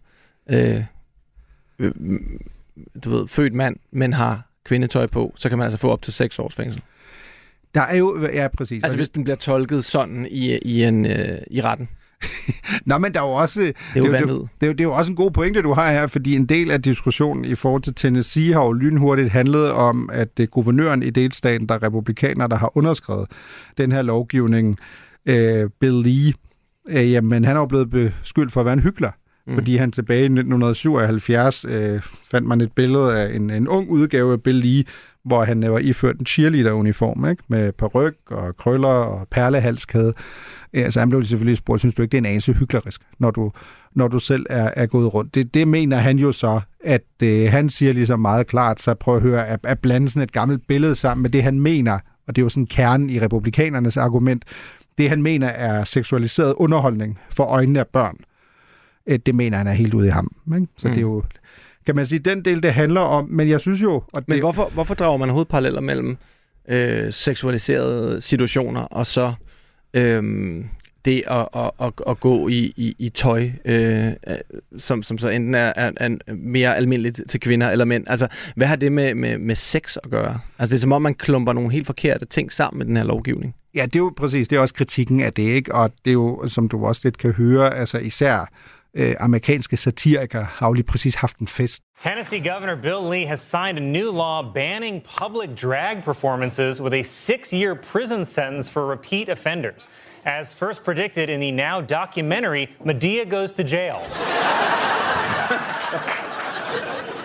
[0.50, 0.84] øh,
[1.80, 1.92] øh,
[3.04, 6.14] du ved, født mand, men har kvindetøj på, så kan man altså få op til
[6.14, 6.82] 6 års fængsel.
[7.76, 8.84] Der er jo, ja præcis.
[8.84, 11.90] Altså hvis den bliver tolket sådan i, i, en, øh, i retten.
[12.86, 13.62] Nå, men der er jo også...
[13.62, 15.32] Det er jo, det, det, det, det, er jo, det er jo også en god
[15.32, 18.74] pointe, du har her, fordi en del af diskussionen i forhold til Tennessee har jo
[18.74, 23.28] lynhurtigt handlet om, at det er guvernøren i delstaten, der er republikaner, der har underskrevet
[23.78, 24.78] den her lovgivning,
[25.26, 26.34] øh, Bill Lee,
[26.90, 29.12] øh, jamen han er jo blevet beskyldt for at være en hyggelig.
[29.48, 29.56] Mm.
[29.56, 34.34] Fordi han tilbage i 1977 øh, fandt man et billede af en, en ung udgave
[34.34, 34.84] af Bill Lee,
[35.26, 37.44] hvor han var iført en cheerleader-uniform, ikke?
[37.48, 40.14] med peruk og krøller og perlehalskæde.
[40.84, 43.52] Altså han blev selvfølgelig spurgt, synes du ikke, det er en anelse hyklerisk, når du,
[43.94, 45.36] når du selv er, er gået rundt?
[45.36, 49.16] Det, det mener han jo så, at øh, han siger ligesom meget klart, så prøv
[49.16, 52.36] at høre, at, at blande sådan et gammelt billede sammen med det, han mener, og
[52.36, 54.46] det er jo sådan kernen i republikanernes argument,
[54.98, 58.18] det han mener er seksualiseret underholdning for øjnene af børn,
[59.08, 60.32] øh, det mener han er helt ude i ham.
[60.56, 60.68] Ikke?
[60.78, 60.94] Så mm.
[60.94, 61.24] det er jo
[61.86, 63.28] kan man sige, den del, det handler om.
[63.30, 64.04] Men jeg synes jo...
[64.14, 66.18] Men det, hvorfor, hvorfor drager man overhovedet paralleller mellem
[66.70, 69.34] øh, seksualiserede situationer og så
[69.96, 70.24] øh,
[71.06, 74.12] det at, at, at, at gå i, i, i tøj, øh,
[74.78, 78.04] som, som så enten er, er, er mere almindeligt til kvinder eller mænd?
[78.08, 80.40] Altså, hvad har det med, med, med sex at gøre?
[80.60, 83.04] Altså, det er som om, man klumper nogle helt forkerte ting sammen med den her
[83.04, 83.56] lovgivning.
[83.76, 85.76] Ja, det er jo præcis, det er også kritikken af det, ikke?
[85.76, 88.52] Og det er jo, som du også lidt kan høre, altså især
[88.96, 91.84] øh, amerikanske satirikere har jo lige præcis haft en fest.
[92.04, 97.04] Tennessee Governor Bill Lee has signed a new law banning public drag performances with a
[97.04, 99.88] six year prison sentence for repeat offenders.
[100.26, 104.02] As first predicted in the now documentary, Medea Goes to Jail.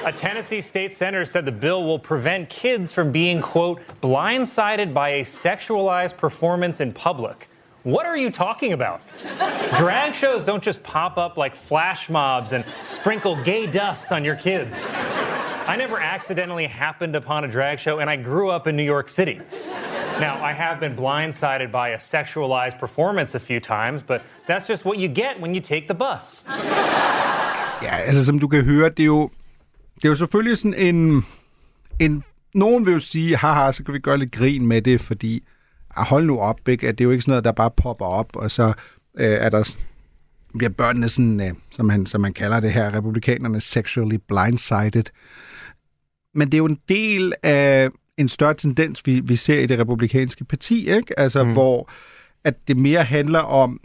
[0.02, 5.10] A Tennessee state senator said the bill will prevent kids from being, quote, blindsided by
[5.10, 7.49] a sexualized performance in public.
[7.82, 9.00] What are you talking about?
[9.78, 14.36] Drag shows don't just pop up like flash mobs and sprinkle gay dust on your
[14.36, 14.76] kids.
[15.66, 19.08] I never accidentally happened upon a drag show, and I grew up in New York
[19.08, 19.40] City.
[20.20, 24.84] Now, I have been blindsided by a sexualized performance a few times, but that's just
[24.84, 26.44] what you get when you take the bus.
[27.82, 29.30] Ja, altså som du kan høre, det er jo,
[29.94, 31.26] det er jo selvfølgelig sådan en,
[32.00, 32.24] en...
[32.54, 35.42] Nogen vil jo sige, haha, så kan vi gøre lidt grin med det, fordi
[35.96, 36.88] hold nu op, ikke?
[36.88, 38.66] at det er jo ikke sådan noget, der bare popper op, og så
[39.18, 39.76] øh, er der
[40.58, 45.04] bliver børnene sådan, øh, som, han, som man kalder det her, republikanerne sexually blindsided.
[46.34, 47.88] Men det er jo en del af
[48.18, 51.18] en større tendens, vi, vi ser i det republikanske parti, ikke?
[51.18, 51.52] Altså, mm.
[51.52, 51.90] hvor
[52.44, 53.80] at det mere handler om,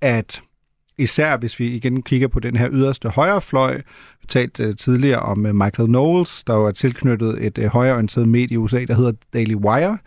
[0.00, 0.42] at
[0.98, 3.76] især hvis vi igen kigger på den her yderste højrefløj,
[4.20, 8.54] vi talte uh, tidligere om uh, Michael Knowles, der var tilknyttet et uh, højreorienteret medie
[8.54, 9.98] i USA, der hedder Daily Wire,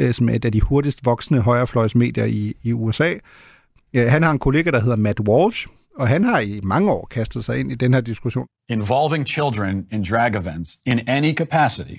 [0.00, 3.14] uh, som er et af de hurtigst voksende højrefløjsmedier i, i USA.
[3.96, 5.66] Uh, han har en kollega, der hedder Matt Walsh,
[5.96, 8.46] og han har i mange år kastet sig ind i den her diskussion.
[8.68, 11.98] Involving children in drag events in any capacity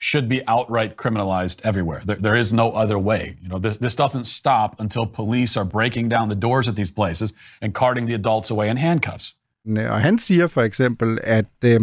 [0.00, 2.00] should be outright criminalized everywhere.
[2.06, 3.36] There, there is no other way.
[3.42, 6.92] You know, this, this doesn't stop until police are breaking down the doors of these
[6.92, 7.32] places
[7.62, 9.34] and carting the adults away in handcuffs.
[9.66, 11.80] Og han siger for eksempel, at, øh,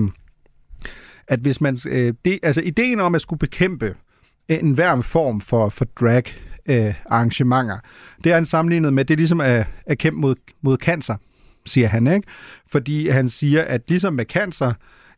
[1.28, 3.96] at hvis man, øh, det, altså ideen om at skulle bekæmpe
[4.50, 6.24] en hver form for, for drag
[6.66, 7.80] øh, arrangementer,
[8.24, 11.16] det er han sammenlignet med, det er ligesom at, at kæmpe mod, mod cancer,
[11.66, 12.28] siger han, ikke?
[12.72, 14.74] Fordi han siger, at ligesom med cancer,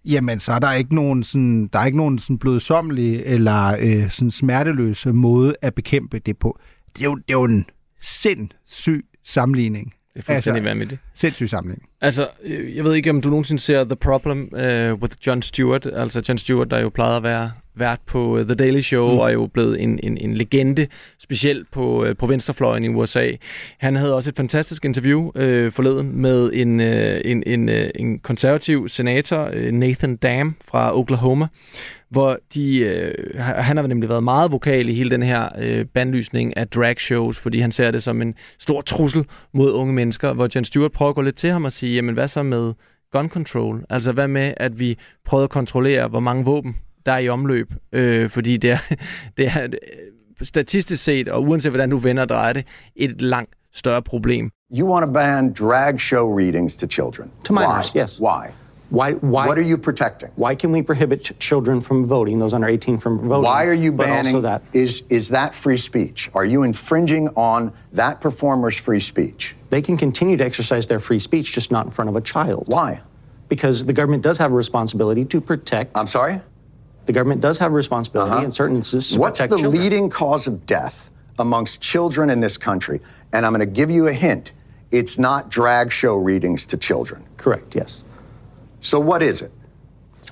[0.05, 4.09] jamen så er der ikke nogen sådan, der er ikke nogen sådan blødsomlig eller øh,
[4.09, 6.59] sådan smerteløse måde at bekæmpe det på.
[6.95, 7.65] Det er jo, det er jo en
[8.01, 9.93] sindssyg sammenligning.
[10.13, 11.01] Det er fuldstændig altså, vanvittigt.
[11.13, 11.89] Sindssyg sammenligning.
[12.01, 15.85] Altså, øh, jeg ved ikke, om du nogensinde ser The Problem uh, with Jon Stewart.
[15.85, 19.17] Altså Jon Stewart, der jo plejede at være vært på uh, The Daily Show, mm.
[19.17, 20.87] og er jo blevet en, en, en legende,
[21.19, 23.31] specielt på, uh, på venstrefløjen i USA.
[23.77, 28.19] Han havde også et fantastisk interview uh, forleden med en, uh, en, en, uh, en
[28.19, 31.47] konservativ senator, uh, Nathan Dam fra Oklahoma,
[32.09, 36.57] hvor de, øh, han har nemlig været meget vokal i hele den her øh, bandlysning
[36.57, 40.49] af drag shows, fordi han ser det som en stor trussel mod unge mennesker, hvor
[40.55, 42.73] Jon Stewart prøver at gå lidt til ham og sige, jamen hvad så med
[43.11, 43.85] gun control?
[43.89, 46.75] Altså hvad med, at vi prøver at kontrollere, hvor mange våben
[47.05, 47.73] der er i omløb?
[47.91, 48.77] Øh, fordi det er,
[49.37, 49.67] det er
[50.41, 54.51] statistisk set, og uanset hvordan du vender og drejer det, et langt større problem.
[54.71, 57.31] You want to ban drag show readings to children?
[57.43, 58.01] To minors, Why?
[58.01, 58.19] yes.
[58.19, 58.51] Why?
[58.91, 60.29] Why, why, What are you protecting?
[60.35, 63.43] Why can we prohibit children from voting, those under 18 from voting?
[63.43, 64.35] Why are you banning?
[64.35, 64.61] Also that.
[64.73, 66.29] Is is that free speech?
[66.33, 69.55] Are you infringing on that performer's free speech?
[69.69, 72.63] They can continue to exercise their free speech, just not in front of a child.
[72.67, 73.01] Why?
[73.49, 75.97] Because the government does have a responsibility to protect.
[75.97, 76.39] I'm sorry?
[77.05, 78.45] The government does have a responsibility Uh-huh.
[78.45, 79.71] in certain instances What's the children.
[79.71, 82.99] leading cause of death amongst children in this country?
[83.33, 84.53] And I'm going to give you a hint.
[84.91, 87.23] It's not drag show readings to children.
[87.37, 88.03] Correct, yes.
[88.79, 89.51] So what is it?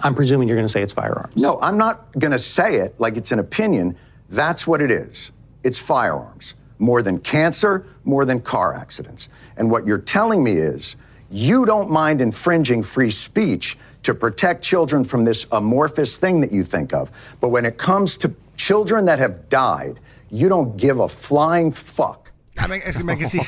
[0.01, 1.35] I'm presuming you're going to say it's firearms.
[1.35, 3.95] No, I'm not going to say it like it's an opinion.
[4.29, 5.31] That's what it is.
[5.63, 6.55] It's firearms.
[6.79, 9.29] More than cancer, more than car accidents.
[9.57, 10.95] And what you're telling me is
[11.29, 16.63] you don't mind infringing free speech to protect children from this amorphous thing that you
[16.63, 17.09] think of.
[17.41, 19.95] But when it comes to children that have died,
[20.31, 22.31] you don't give a flying fuck.
[22.61, 23.47] Ja, man, altså, man kan sige,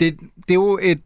[0.00, 1.00] det, det er jo et,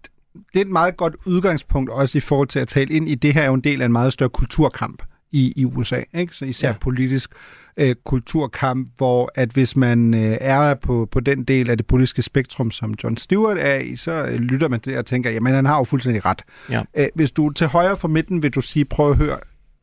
[0.53, 3.35] det er et meget godt udgangspunkt også i forhold til at tale ind i, det
[3.35, 6.37] her er jo en del af en meget større kulturkamp i, i USA, ikke?
[6.37, 6.75] Så især ja.
[6.81, 7.31] politisk
[7.79, 12.23] øh, kulturkamp, hvor at hvis man øh, er på, på den del af det politiske
[12.23, 15.67] spektrum, som John Stewart er i, så øh, lytter man til og tænker, jamen han
[15.67, 16.43] har jo fuldstændig ret.
[16.71, 16.83] Ja.
[16.97, 19.39] Øh, hvis du er til højre for midten, vil du sige, prøv at høre,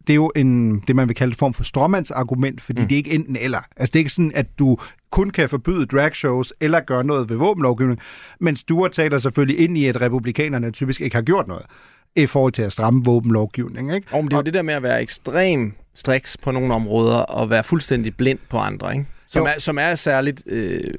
[0.08, 2.88] det er jo en, det, man vil kalde en form for stråmandsargument, fordi mm.
[2.88, 3.60] det er ikke enten eller.
[3.78, 4.78] Altså, det er ikke sådan, at du
[5.12, 8.00] kun kan forbyde dragshows eller gøre noget ved våbenlovgivning,
[8.40, 11.66] men Stuart taler selvfølgelig ind i, at republikanerne typisk ikke har gjort noget.
[12.16, 13.96] I forhold til at stramme våbenlovgivning.
[13.96, 14.08] Ikke?
[14.12, 17.50] Og det er jo det der med at være ekstrem striks på nogle områder og
[17.50, 19.06] være fuldstændig blind på andre, ikke?
[19.28, 20.94] Som, er, som er særligt, øh,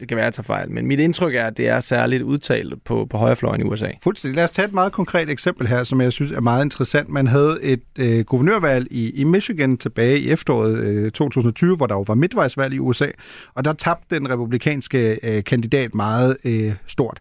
[0.00, 2.22] det kan være, at jeg tager fejl, men mit indtryk er, at det er særligt
[2.22, 3.88] udtalt på, på højrefløjen i USA.
[4.02, 4.36] Fuldstændig.
[4.36, 7.08] Lad os tage et meget konkret eksempel her, som jeg synes er meget interessant.
[7.08, 11.94] Man havde et øh, guvernørvalg i, i Michigan tilbage i efteråret øh, 2020, hvor der
[11.94, 13.06] jo var midtvejsvalg i USA,
[13.54, 17.18] og der tabte den republikanske øh, kandidat meget øh, stort.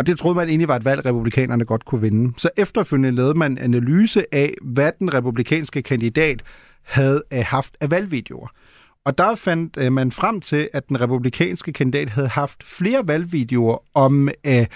[0.00, 2.32] Og det troede man egentlig var et valg, republikanerne godt kunne vinde.
[2.36, 6.42] Så efterfølgende lavede man en analyse af, hvad den republikanske kandidat
[6.82, 8.48] havde haft af valgvideoer.
[9.04, 13.78] Og der fandt øh, man frem til, at den republikanske kandidat havde haft flere valgvideoer
[13.94, 14.66] om øh,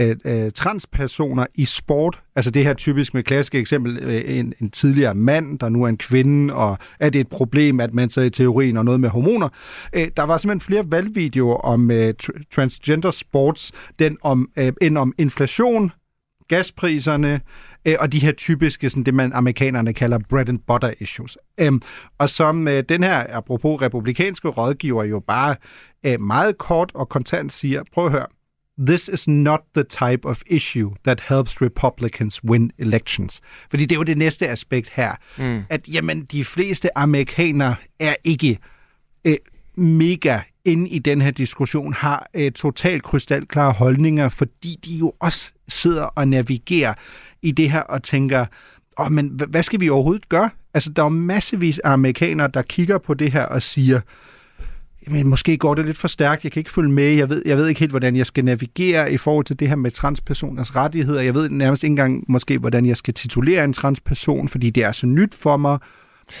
[0.00, 2.22] øh, øh, transpersoner i sport.
[2.36, 5.88] Altså det her typisk med klassiske eksempel, øh, en, en tidligere mand, der nu er
[5.88, 9.08] en kvinde, og er det et problem, at man så i teorien og noget med
[9.08, 9.48] hormoner.
[9.92, 12.14] Øh, der var simpelthen flere valgvideoer om øh,
[12.50, 15.92] transgender sports, den om, øh, end om inflation,
[16.48, 17.40] gaspriserne,
[17.84, 21.38] øh, og de her typiske, sådan det man amerikanerne kalder bread and butter issues.
[21.58, 21.82] Øhm,
[22.18, 25.56] og som øh, den her, apropos republikanske rådgiver, jo bare
[26.06, 28.26] øh, meget kort og kontant siger, prøv at høre,
[28.78, 33.40] this is not the type of issue that helps Republicans win elections.
[33.70, 35.62] Fordi det er jo det næste aspekt her, mm.
[35.70, 38.58] at jamen, de fleste amerikanere er ikke
[39.24, 39.36] øh,
[39.76, 45.52] mega inde i den her diskussion, har øh, totalt krystalklare holdninger, fordi de jo også
[45.68, 46.94] sidder og navigerer
[47.42, 48.46] i det her og tænker,
[48.96, 50.50] oh, men hvad skal vi overhovedet gøre?
[50.74, 54.00] Altså, der er massevis af amerikanere, der kigger på det her og siger,
[55.10, 57.56] men måske går det lidt for stærkt, jeg kan ikke følge med, jeg ved, jeg
[57.56, 61.20] ved ikke helt, hvordan jeg skal navigere i forhold til det her med transpersoners rettigheder,
[61.20, 64.92] jeg ved nærmest ikke engang måske, hvordan jeg skal titulere en transperson, fordi det er
[64.92, 65.78] så nyt for mig,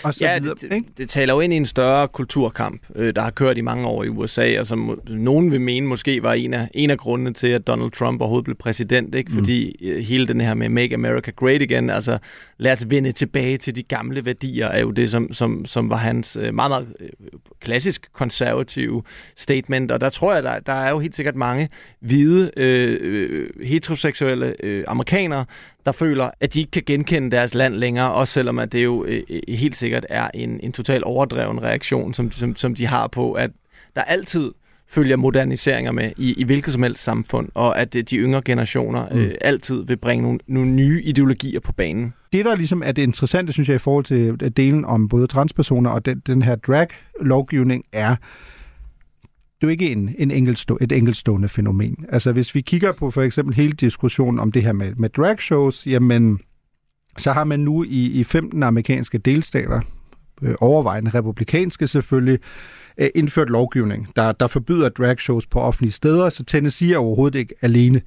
[0.02, 0.88] og så ja, videre, det, ikke?
[0.98, 4.04] det taler jo ind i en større kulturkamp, øh, der har kørt i mange år
[4.04, 7.46] i USA, og som nogen vil mene måske var en af, en af grundene til,
[7.46, 9.30] at Donald Trump overhovedet blev præsident, ikke?
[9.30, 9.38] Mm.
[9.38, 12.18] fordi øh, hele den her med Make America Great Again, altså
[12.58, 15.96] lad os vende tilbage til de gamle værdier, er jo det, som, som, som var
[15.96, 16.88] hans øh, meget, meget
[17.60, 19.02] klassisk konservative
[19.36, 21.68] statement, og der tror jeg, der, der er jo helt sikkert mange
[22.00, 25.44] hvide, øh, heteroseksuelle øh, amerikanere,
[25.86, 29.04] der føler, at de ikke kan genkende deres land længere, også selvom at det jo
[29.04, 33.06] øh, øh, helt sikkert er en, en total overdreven reaktion, som, som, som de har
[33.06, 33.50] på, at
[33.96, 34.52] der altid
[34.88, 39.06] følger moderniseringer med i, i hvilket som helst samfund, og at øh, de yngre generationer
[39.12, 42.14] øh, altid vil bringe nogle, nogle nye ideologier på banen.
[42.32, 45.90] Det, der ligesom er det interessante, synes jeg, i forhold til delen om både transpersoner
[45.90, 48.16] og den, den her drag-lovgivning, er,
[49.60, 52.04] det er jo ikke en, en enkeltstå, et enkeltstående fænomen.
[52.08, 55.40] Altså hvis vi kigger på for eksempel hele diskussionen om det her med, med drag
[55.40, 56.40] shows, jamen
[57.18, 59.80] så har man nu i, i 15 amerikanske delstater,
[60.42, 62.38] øh, overvejende republikanske selvfølgelig,
[62.98, 67.38] øh, indført lovgivning, der, der forbyder drag shows på offentlige steder, så Tennessee er overhovedet
[67.38, 68.00] ikke alene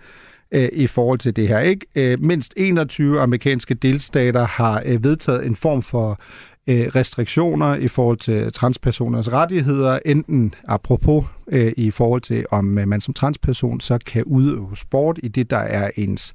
[0.51, 1.59] øh, i forhold til det her.
[1.59, 1.85] Ikke?
[1.95, 6.19] Øh, mindst 21 amerikanske delstater har øh, vedtaget en form for
[6.67, 12.87] øh, restriktioner i forhold til transpersoners rettigheder, enten apropos øh, i forhold til, om øh,
[12.87, 16.33] man som transperson så kan udøve sport i det, der er ens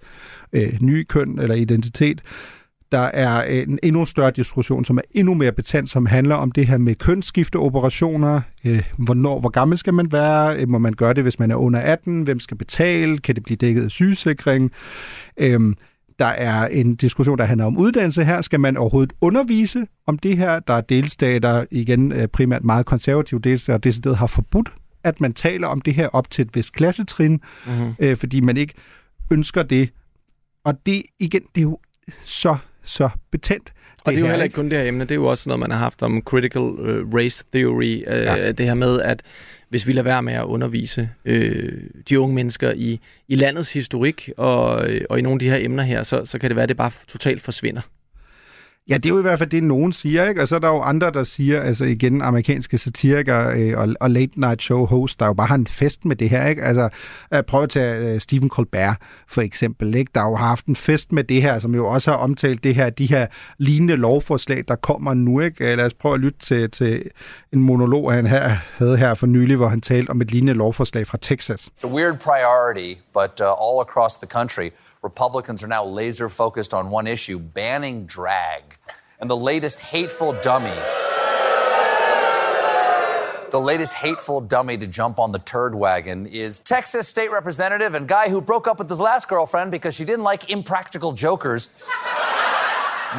[0.53, 2.22] øh, nye køn eller identitet.
[2.93, 6.53] Der er øh, en endnu større diskussion, som er endnu mere betændt, som handler om
[6.53, 8.41] det her med kønsskifteoperationer.
[8.64, 10.57] Øh, hvornår, hvor gammel skal man være?
[10.57, 12.22] Øh, må man gøre det, hvis man er under 18?
[12.22, 13.18] Hvem skal betale?
[13.18, 14.72] Kan det blive dækket af sygesikring?
[15.37, 15.75] Øh,
[16.19, 18.43] der er en diskussion, der handler om uddannelse her.
[18.43, 20.61] Skal man overhovedet undervise om det her?
[20.61, 24.73] Der er delstater, igen øh, primært meget konservative delstater, der decideret har forbudt,
[25.05, 27.95] at man taler om det her op til et vist klassetrin, mm-hmm.
[27.99, 28.75] øh, fordi man ikke
[29.31, 29.91] ønsker det.
[30.65, 31.79] Og det, igen, det er jo
[32.25, 33.72] så, så betændt.
[34.05, 35.61] Og det er jo heller ikke kun det her emne, det er jo også noget,
[35.61, 37.97] man har haft om critical uh, race theory.
[38.07, 38.53] Uh, ja.
[38.53, 39.22] Det her med, at
[39.68, 41.72] hvis vi lader være med at undervise øh,
[42.09, 45.57] de unge mennesker i, i landets historik og, øh, og i nogle af de her
[45.61, 47.80] emner her, så, så kan det være, at det bare totalt forsvinder.
[48.89, 50.43] Ja, det er jo i hvert fald det, nogen siger, ikke?
[50.43, 54.11] Og så er der jo andre, der siger, altså igen, amerikanske satirikere øh, og, og
[54.11, 56.62] late night show host, der jo bare har en fest med det her, ikke?
[56.62, 56.89] Altså,
[57.35, 58.97] øh, prøv at tage øh, Stephen Colbert,
[59.28, 60.11] for eksempel, ikke?
[60.14, 62.91] Der har haft en fest med det her, som jo også har omtalt det her,
[62.91, 63.26] de her
[63.59, 65.70] lignende lovforslag, der kommer nu, ikke?
[65.70, 67.11] Øh, lad os prøve at lytte til, til
[67.53, 71.07] en monolog, han her, havde her for nylig, hvor han talte om et lignende lovforslag
[71.07, 71.61] fra Texas.
[71.61, 74.68] It's a weird priority, but uh, all across the country,
[75.05, 78.63] Republicans are now laser focused on one issue banning drag.
[79.21, 80.73] And the latest hateful dummy.
[83.51, 88.09] The latest hateful dummy to jump on the turd wagon is Texas state representative and
[88.09, 91.69] guy who broke up with his last girlfriend because she didn't like impractical jokers,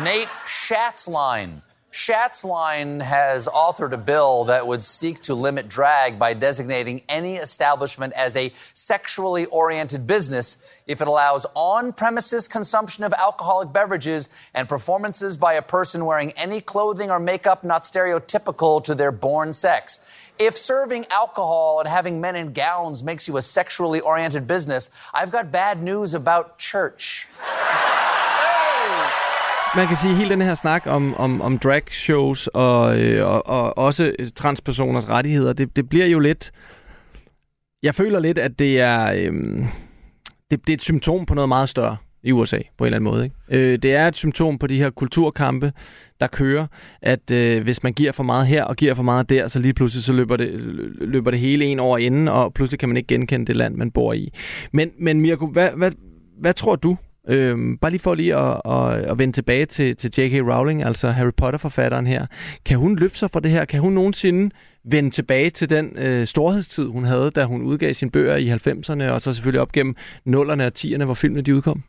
[0.02, 1.62] Nate Schatzline.
[1.98, 7.38] Schatz Line has authored a bill that would seek to limit drag by designating any
[7.38, 14.28] establishment as a sexually oriented business if it allows on premises consumption of alcoholic beverages
[14.54, 19.54] and performances by a person wearing any clothing or makeup not stereotypical to their born
[19.54, 20.34] sex.
[20.38, 25.32] If serving alcohol and having men in gowns makes you a sexually oriented business, I've
[25.32, 27.30] got bad news about church.
[29.78, 33.28] Man kan sige, at hele den her snak om, om, om drag shows og, øh,
[33.28, 36.51] og, og også transpersoners rettigheder, det, det bliver jo lidt...
[37.84, 39.34] Jeg føler lidt, at det er, øh,
[40.51, 43.11] det, det er et symptom på noget meget større i USA, på en eller anden
[43.11, 43.23] måde.
[43.23, 43.36] Ikke?
[43.49, 45.73] Øh, det er et symptom på de her kulturkampe,
[46.19, 46.67] der kører,
[47.01, 49.73] at øh, hvis man giver for meget her og giver for meget der, så lige
[49.73, 50.49] pludselig så løber det,
[51.01, 53.91] løber det hele en over enden, og pludselig kan man ikke genkende det land, man
[53.91, 54.34] bor i.
[54.73, 55.91] Men, men Mirko, hvad, hvad,
[56.39, 56.97] hvad tror du,
[57.28, 60.47] Øhm, bare lige for lige at, at, at vende tilbage til, til J.K.
[60.47, 62.26] Rowling, altså Harry Potter-forfatteren her.
[62.65, 63.65] Kan hun løfte sig fra det her?
[63.65, 68.11] Kan hun nogensinde vende tilbage til den øh, storhedstid, hun havde, da hun udgav sine
[68.11, 69.95] bøger i 90'erne, og så selvfølgelig op gennem
[70.28, 71.84] 0'erne og 10'erne, hvor filmene de udkom?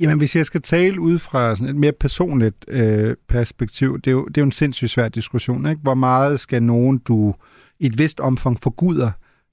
[0.00, 4.12] Jamen, hvis jeg skal tale ud fra sådan et mere personligt øh, perspektiv, det er,
[4.12, 5.66] jo, det er jo en sindssygt svær diskussion.
[5.66, 5.82] Ikke?
[5.82, 7.34] Hvor meget skal nogen, du
[7.80, 9.10] i et vist omfang forguder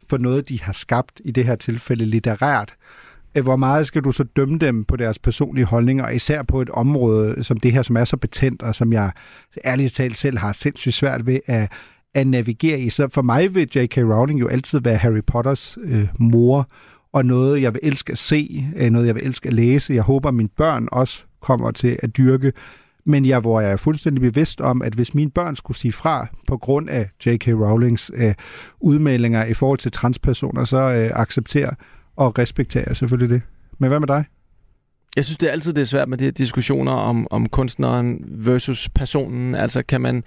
[0.10, 3.07] for noget, de har skabt, i det her tilfælde litterært, Øh,
[3.38, 6.70] Øh, hvor meget skal du så dømme dem på deres personlige holdninger, især på et
[6.70, 9.12] område som det her, som er så betændt, og som jeg
[9.66, 11.72] ærligt talt selv har sindssygt svært ved at,
[12.14, 12.90] at navigere i.
[12.90, 13.98] Så for mig vil J.K.
[13.98, 16.70] Rowling jo altid være Harry Potters øh, mor,
[17.14, 19.94] og noget, jeg vil elske at se, øh, noget, jeg vil elske at læse.
[19.94, 22.52] Jeg håber, mine børn også kommer til at dyrke
[23.10, 26.28] men jeg, hvor jeg er fuldstændig bevidst om, at hvis mine børn skulle sige fra
[26.48, 27.48] på grund af J.K.
[27.48, 28.34] Rowlings øh,
[28.80, 31.74] udmeldinger i forhold til transpersoner, så øh, accepterer
[32.18, 33.42] og respekterer selvfølgelig det.
[33.78, 34.26] Men hvad med dig?
[35.16, 38.26] Jeg synes, det er altid det er svært med de her diskussioner om, om kunstneren
[38.28, 39.56] versus personen.
[39.56, 40.24] Altså, kan man,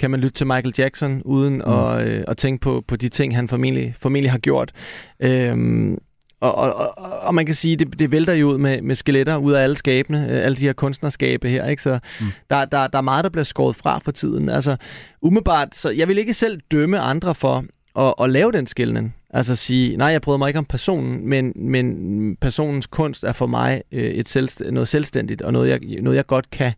[0.00, 1.72] kan man lytte til Michael Jackson uden mm.
[1.72, 4.72] at, øh, at tænke på, på de ting, han formentlig, formentlig har gjort?
[5.20, 5.98] Øhm,
[6.40, 9.36] og, og, og, og man kan sige, det, det vælter jo ud med, med skeletter
[9.36, 11.82] ud af alle skabene, øh, alle de her kunstnerskabe her, ikke?
[11.82, 12.26] Så mm.
[12.50, 14.48] der, der, der er meget, der bliver skåret fra for tiden.
[14.48, 14.76] Altså,
[15.22, 17.64] umiddelbart, så jeg vil ikke selv dømme andre for
[17.98, 19.14] at, at lave den skældning.
[19.32, 23.46] Altså sige, nej, jeg bryder mig ikke om personen, men, men personens kunst er for
[23.46, 26.72] mig øh, et selvst- noget selvstændigt, og noget jeg, noget, jeg godt kan,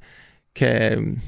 [0.56, 1.22] kan,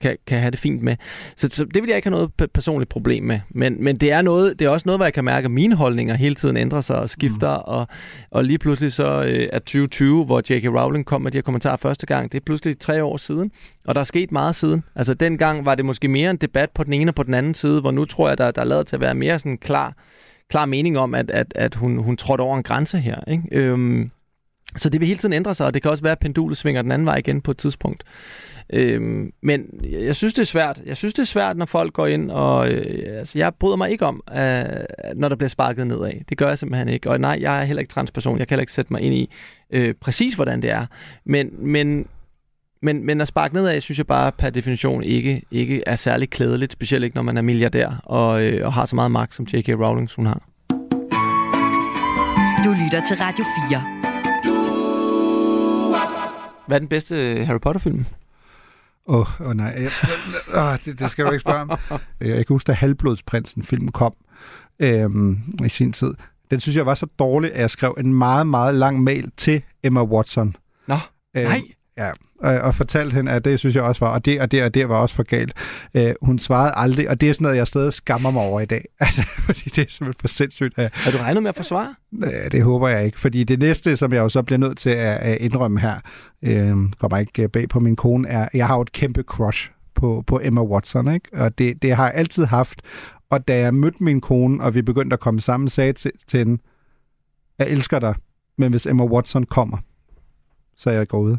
[0.00, 0.96] kan, kan have det fint med.
[1.36, 3.40] Så, så det vil jeg ikke have noget personligt problem med.
[3.50, 5.74] Men, men det, er noget, det er også noget, hvor jeg kan mærke, at mine
[5.74, 7.62] holdninger hele tiden ændrer sig og skifter, mm.
[7.66, 7.86] og,
[8.30, 10.66] og lige pludselig så øh, er 2020, hvor J.K.
[10.66, 13.50] Rowling kom med de her kommentarer første gang, det er pludselig tre år siden,
[13.86, 14.84] og der er sket meget siden.
[14.94, 17.54] Altså dengang var det måske mere en debat på den ene og på den anden
[17.54, 19.94] side, hvor nu tror jeg, der, der er lavet til at være mere sådan klar,
[20.52, 23.16] klar mening om, at, at, at hun, hun trådte over en grænse her.
[23.28, 23.42] Ikke?
[23.52, 24.10] Øhm,
[24.76, 26.82] så det vil hele tiden ændre sig, og det kan også være, at pendulet svinger
[26.82, 28.04] den anden vej igen på et tidspunkt.
[28.72, 30.82] Øhm, men jeg synes, det er svært.
[30.86, 33.90] Jeg synes, det er svært, når folk går ind, og øh, altså, jeg bryder mig
[33.90, 34.64] ikke om, øh,
[35.14, 36.12] når der bliver sparket nedad.
[36.28, 37.10] Det gør jeg simpelthen ikke.
[37.10, 38.38] Og nej, jeg er heller ikke transperson.
[38.38, 39.30] Jeg kan heller ikke sætte mig ind i
[39.70, 40.86] øh, præcis, hvordan det er.
[41.24, 42.06] Men, men,
[42.82, 46.72] men, men at sparke nedad, synes jeg bare per definition ikke, ikke er særlig klædeligt,
[46.72, 49.68] specielt ikke, når man er milliardær og, øh, og har så meget magt, som J.K.
[49.68, 50.42] Rowling hun har.
[52.64, 54.02] Du lytter til Radio 4.
[56.66, 58.04] Hvad er den bedste Harry Potter-film?
[59.06, 59.66] Åh, oh, oh, nej.
[59.66, 59.90] Jeg,
[60.54, 61.78] oh, det, det skal du ikke spørge om.
[62.20, 64.14] Jeg kan huske, da Halvblodsprinsen film kom
[64.78, 66.14] øhm, i sin tid.
[66.50, 69.62] Den synes jeg var så dårlig, at jeg skrev en meget, meget lang mail til
[69.82, 70.56] Emma Watson.
[70.86, 70.98] Nå,
[71.36, 71.60] øhm, nej.
[71.98, 74.64] Ja, og, og fortalte hende, at det synes jeg også var, og det og det
[74.64, 75.54] og det var også for galt.
[75.94, 78.64] Øh, hun svarede aldrig, og det er sådan noget, jeg stadig skammer mig over i
[78.64, 78.84] dag.
[79.00, 80.78] Altså, fordi det er simpelthen for sindssygt.
[80.78, 81.94] At, Har du regnet med at forsvare?
[82.22, 84.90] Ja, det håber jeg ikke, fordi det næste, som jeg jo så bliver nødt til
[84.90, 86.00] at, at indrømme her,
[86.42, 90.24] øh, kommer ikke bag på min kone, er, jeg har jo et kæmpe crush på,
[90.26, 91.28] på Emma Watson, ikke?
[91.32, 92.82] og det, det har jeg altid haft.
[93.30, 96.38] Og da jeg mødte min kone, og vi begyndte at komme sammen, sagde til, til
[96.38, 96.62] hende,
[97.58, 98.14] jeg elsker dig,
[98.58, 99.78] men hvis Emma Watson kommer,
[100.76, 101.36] så er jeg går ud.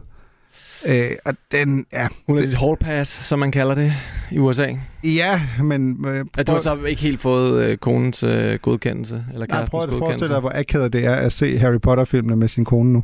[0.87, 3.93] Øh, og den, ja, Hun er dit hall pass, som man kalder det
[4.31, 4.67] i USA.
[5.03, 6.05] Ja, men...
[6.07, 9.25] Øh, at du har så ikke helt fået øh, konens øh, godkendelse?
[9.33, 12.47] Eller Nej, prøv at forestille dig, hvor akavet det er at se Harry Potter-filmene med
[12.47, 13.03] sin kone nu.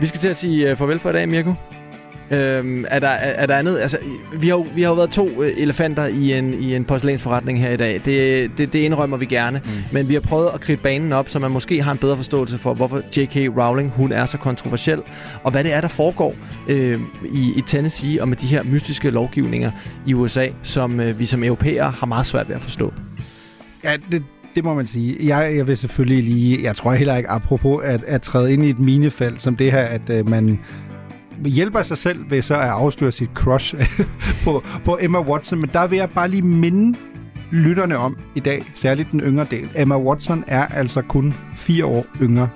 [0.00, 1.54] Vi skal til at sige uh, farvel for i dag, Mirko.
[2.30, 3.78] Øhm, er, der, er, er der andet?
[3.80, 3.98] Altså,
[4.32, 7.60] vi har jo, vi har jo været to øh, elefanter i en, i en porcelænsforretning
[7.60, 8.00] her i dag.
[8.04, 9.60] Det, det, det indrømmer vi gerne.
[9.64, 9.70] Mm.
[9.92, 12.58] Men vi har prøvet at kridte banen op, så man måske har en bedre forståelse
[12.58, 13.58] for, hvorfor J.K.
[13.58, 15.02] Rowling hun er så kontroversiel,
[15.42, 16.34] og hvad det er, der foregår
[16.68, 17.00] øh,
[17.32, 19.70] i, i Tennessee og med de her mystiske lovgivninger
[20.06, 22.92] i USA, som øh, vi som europæere har meget svært ved at forstå.
[23.84, 24.22] Ja, det,
[24.54, 25.16] Det må man sige.
[25.36, 28.70] Jeg, jeg vil selvfølgelig lige, jeg tror heller ikke, apropos at, at træde ind i
[28.70, 30.58] et minefald som det her, at øh, man
[31.44, 33.74] hjælper sig selv ved så at afsløre sit crush
[34.44, 35.60] på, på Emma Watson.
[35.60, 36.98] Men der vil jeg bare lige minde
[37.50, 39.68] lytterne om i dag, særligt den yngre del.
[39.76, 42.48] Emma Watson er altså kun fire år yngre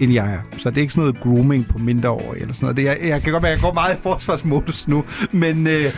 [0.00, 0.38] end jeg er.
[0.58, 2.76] Så det er ikke sådan noget grooming på mindre år eller sådan noget.
[2.76, 5.66] Det, jeg, jeg kan godt være, at jeg går meget i forsvarsmodus nu, men...
[5.66, 5.92] Øh,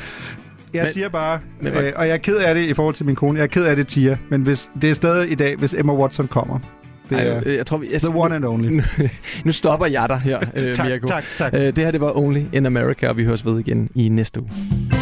[0.74, 3.06] jeg men, siger bare, men, øh, og jeg er ked af det i forhold til
[3.06, 5.56] min kone, jeg er ked af det, Tia, men hvis, det er stadig i dag,
[5.56, 6.58] hvis Emma Watson kommer.
[7.10, 8.68] Det er Ej, jeg tror, jeg, the one and only.
[8.68, 8.82] Nu,
[9.44, 11.06] nu stopper jeg dig her, øh, tak, Mirko.
[11.06, 11.54] tak, tak.
[11.54, 14.40] Øh, det her, det var Only in America, og vi høres ved igen i næste
[14.40, 14.97] uge.